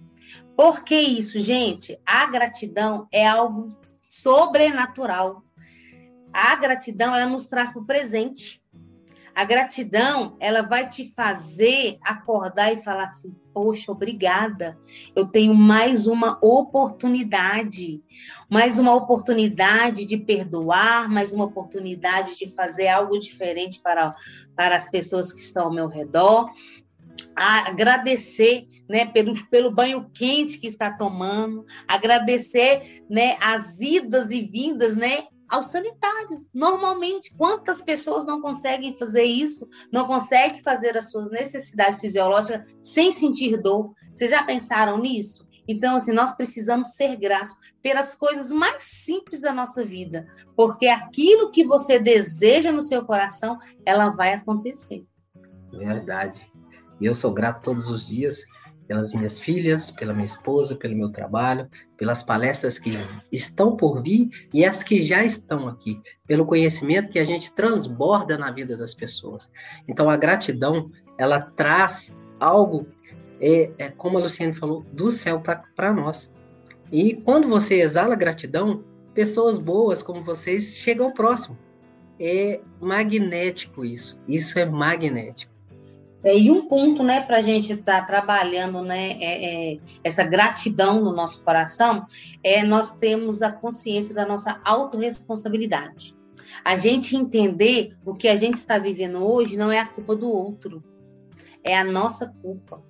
[0.56, 1.98] Por que isso, gente?
[2.04, 5.43] A gratidão é algo sobrenatural.
[6.34, 8.60] A gratidão, ela nos traz para o presente.
[9.32, 14.76] A gratidão, ela vai te fazer acordar e falar assim: Poxa, obrigada.
[15.14, 18.02] Eu tenho mais uma oportunidade,
[18.50, 24.12] mais uma oportunidade de perdoar, mais uma oportunidade de fazer algo diferente para,
[24.56, 26.50] para as pessoas que estão ao meu redor.
[27.36, 34.94] agradecer né, pelo, pelo banho quente que está tomando, agradecer né, as idas e vindas,
[34.94, 35.24] né,
[35.54, 36.44] ao sanitário.
[36.52, 43.12] Normalmente, quantas pessoas não conseguem fazer isso, não conseguem fazer as suas necessidades fisiológicas sem
[43.12, 43.94] sentir dor?
[44.12, 45.46] Vocês já pensaram nisso?
[45.66, 50.26] Então, assim, nós precisamos ser gratos pelas coisas mais simples da nossa vida,
[50.56, 55.04] porque aquilo que você deseja no seu coração, ela vai acontecer.
[55.72, 56.50] Verdade.
[57.00, 58.44] E eu sou grato todos os dias
[58.86, 62.92] pelas minhas filhas, pela minha esposa, pelo meu trabalho, pelas palestras que
[63.32, 68.36] estão por vir e as que já estão aqui, pelo conhecimento que a gente transborda
[68.36, 69.50] na vida das pessoas.
[69.88, 72.86] Então a gratidão, ela traz algo,
[73.40, 76.30] é, é como a Luciane falou, do céu para nós.
[76.92, 81.56] E quando você exala gratidão, pessoas boas como vocês chegam próximo.
[82.18, 84.18] É magnético isso.
[84.28, 85.53] Isso é magnético.
[86.24, 90.24] É, e um ponto, né, para a gente estar tá trabalhando, né, é, é, essa
[90.24, 92.06] gratidão no nosso coração,
[92.42, 96.16] é nós temos a consciência da nossa autorresponsabilidade.
[96.64, 100.28] A gente entender o que a gente está vivendo hoje não é a culpa do
[100.28, 100.82] outro,
[101.62, 102.82] é a nossa culpa.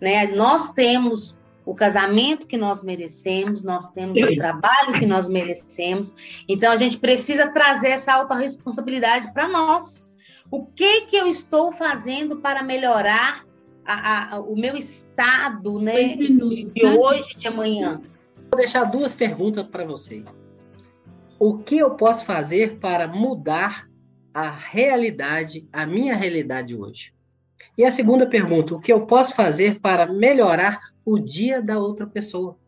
[0.00, 0.26] Né?
[0.34, 6.12] Nós temos o casamento que nós merecemos, nós temos o trabalho que nós merecemos,
[6.48, 10.08] então a gente precisa trazer essa autorresponsabilidade para nós.
[10.52, 13.42] O que que eu estou fazendo para melhorar
[13.86, 16.14] a, a, o meu estado, né?
[16.14, 16.92] Minutos, de né?
[16.92, 18.02] hoje, de amanhã.
[18.50, 20.38] Vou deixar duas perguntas para vocês.
[21.38, 23.88] O que eu posso fazer para mudar
[24.34, 27.14] a realidade, a minha realidade hoje?
[27.78, 32.06] E a segunda pergunta, o que eu posso fazer para melhorar o dia da outra
[32.06, 32.58] pessoa?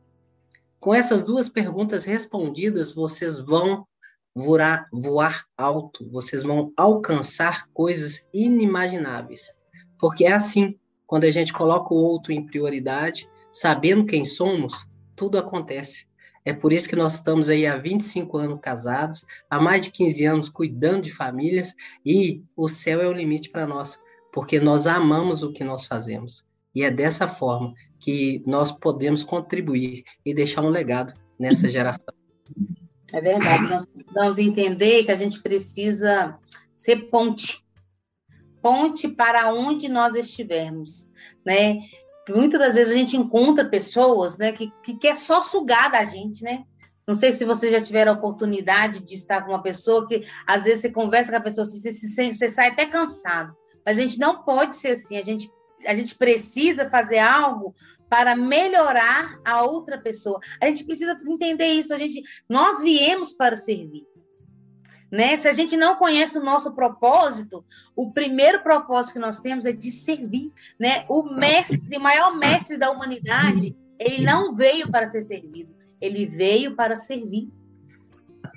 [0.81, 3.87] Com essas duas perguntas respondidas, vocês vão
[4.35, 9.55] voar, voar alto, vocês vão alcançar coisas inimagináveis.
[9.99, 15.39] Porque é assim, quando a gente coloca o outro em prioridade, sabendo quem somos, tudo
[15.39, 16.07] acontece.
[16.45, 20.25] É por isso que nós estamos aí há 25 anos casados, há mais de 15
[20.27, 21.75] anos cuidando de famílias
[22.05, 23.99] e o céu é o limite para nós,
[24.31, 26.45] porque nós amamos o que nós fazemos.
[26.75, 32.13] E é dessa forma que nós podemos contribuir e deixar um legado nessa geração.
[33.15, 36.37] É verdade, nós precisamos entender que a gente precisa
[36.75, 37.65] ser ponte.
[38.61, 41.09] Ponte para onde nós estivermos,
[41.47, 41.79] né?
[42.29, 46.43] Muitas das vezes a gente encontra pessoas, né, que, que quer só sugar da gente,
[46.43, 46.65] né?
[47.07, 50.65] Não sei se vocês já tiveram a oportunidade de estar com uma pessoa que, às
[50.65, 53.55] vezes, você conversa com a pessoa, você, você, você sai até cansado.
[53.87, 55.49] Mas a gente não pode ser assim, a gente,
[55.87, 57.77] a gente precisa fazer algo
[58.09, 60.39] para melhorar a outra pessoa.
[60.61, 61.93] A gente precisa entender isso.
[61.93, 64.07] A gente, nós viemos para servir.
[65.11, 65.37] Né?
[65.37, 69.73] Se a gente não conhece o nosso propósito, o primeiro propósito que nós temos é
[69.73, 71.05] de servir, né?
[71.09, 76.75] O mestre, o maior mestre da humanidade, ele não veio para ser servido, ele veio
[76.75, 77.49] para servir.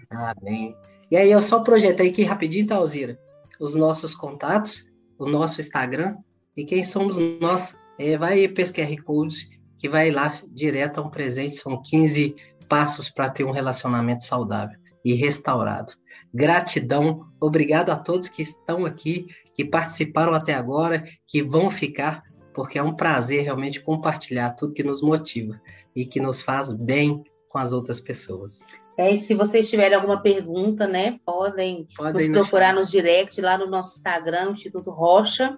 [0.10, 0.76] Amém.
[1.12, 3.20] E aí eu só projetei aqui rapidinho, tá, Alzira?
[3.60, 4.86] Os nossos contatos,
[5.18, 6.18] o nosso Instagram
[6.56, 11.10] e quem somos nós é, vai esse QR Code, que vai lá direto a um
[11.10, 12.36] presente, são 15
[12.68, 15.94] passos para ter um relacionamento saudável e restaurado.
[16.34, 22.24] Gratidão, obrigado a todos que estão aqui, que participaram até agora, que vão ficar,
[22.54, 25.60] porque é um prazer realmente compartilhar tudo que nos motiva
[25.96, 28.60] e que nos faz bem com as outras pessoas.
[28.98, 33.58] É, e se vocês tiverem alguma pergunta, né, podem, podem nos procurar nos direct lá
[33.58, 35.58] no nosso Instagram, Instituto Rocha.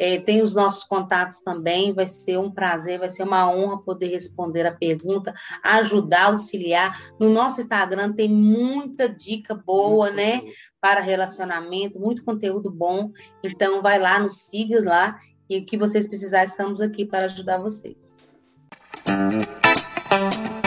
[0.00, 4.06] É, tem os nossos contatos também, vai ser um prazer, vai ser uma honra poder
[4.06, 7.12] responder a pergunta, ajudar, auxiliar.
[7.20, 10.40] No nosso Instagram tem muita dica boa, muito né?
[10.40, 10.48] Bom.
[10.80, 13.10] Para relacionamento, muito conteúdo bom.
[13.44, 15.18] Então, vai lá, nos siga lá
[15.50, 18.26] e o que vocês precisarem, estamos aqui para ajudar vocês.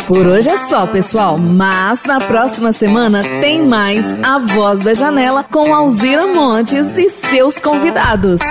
[0.08, 5.44] Por hoje é só, pessoal, mas na próxima semana tem mais A Voz da Janela
[5.44, 8.42] com Alzira Montes e seus convidados.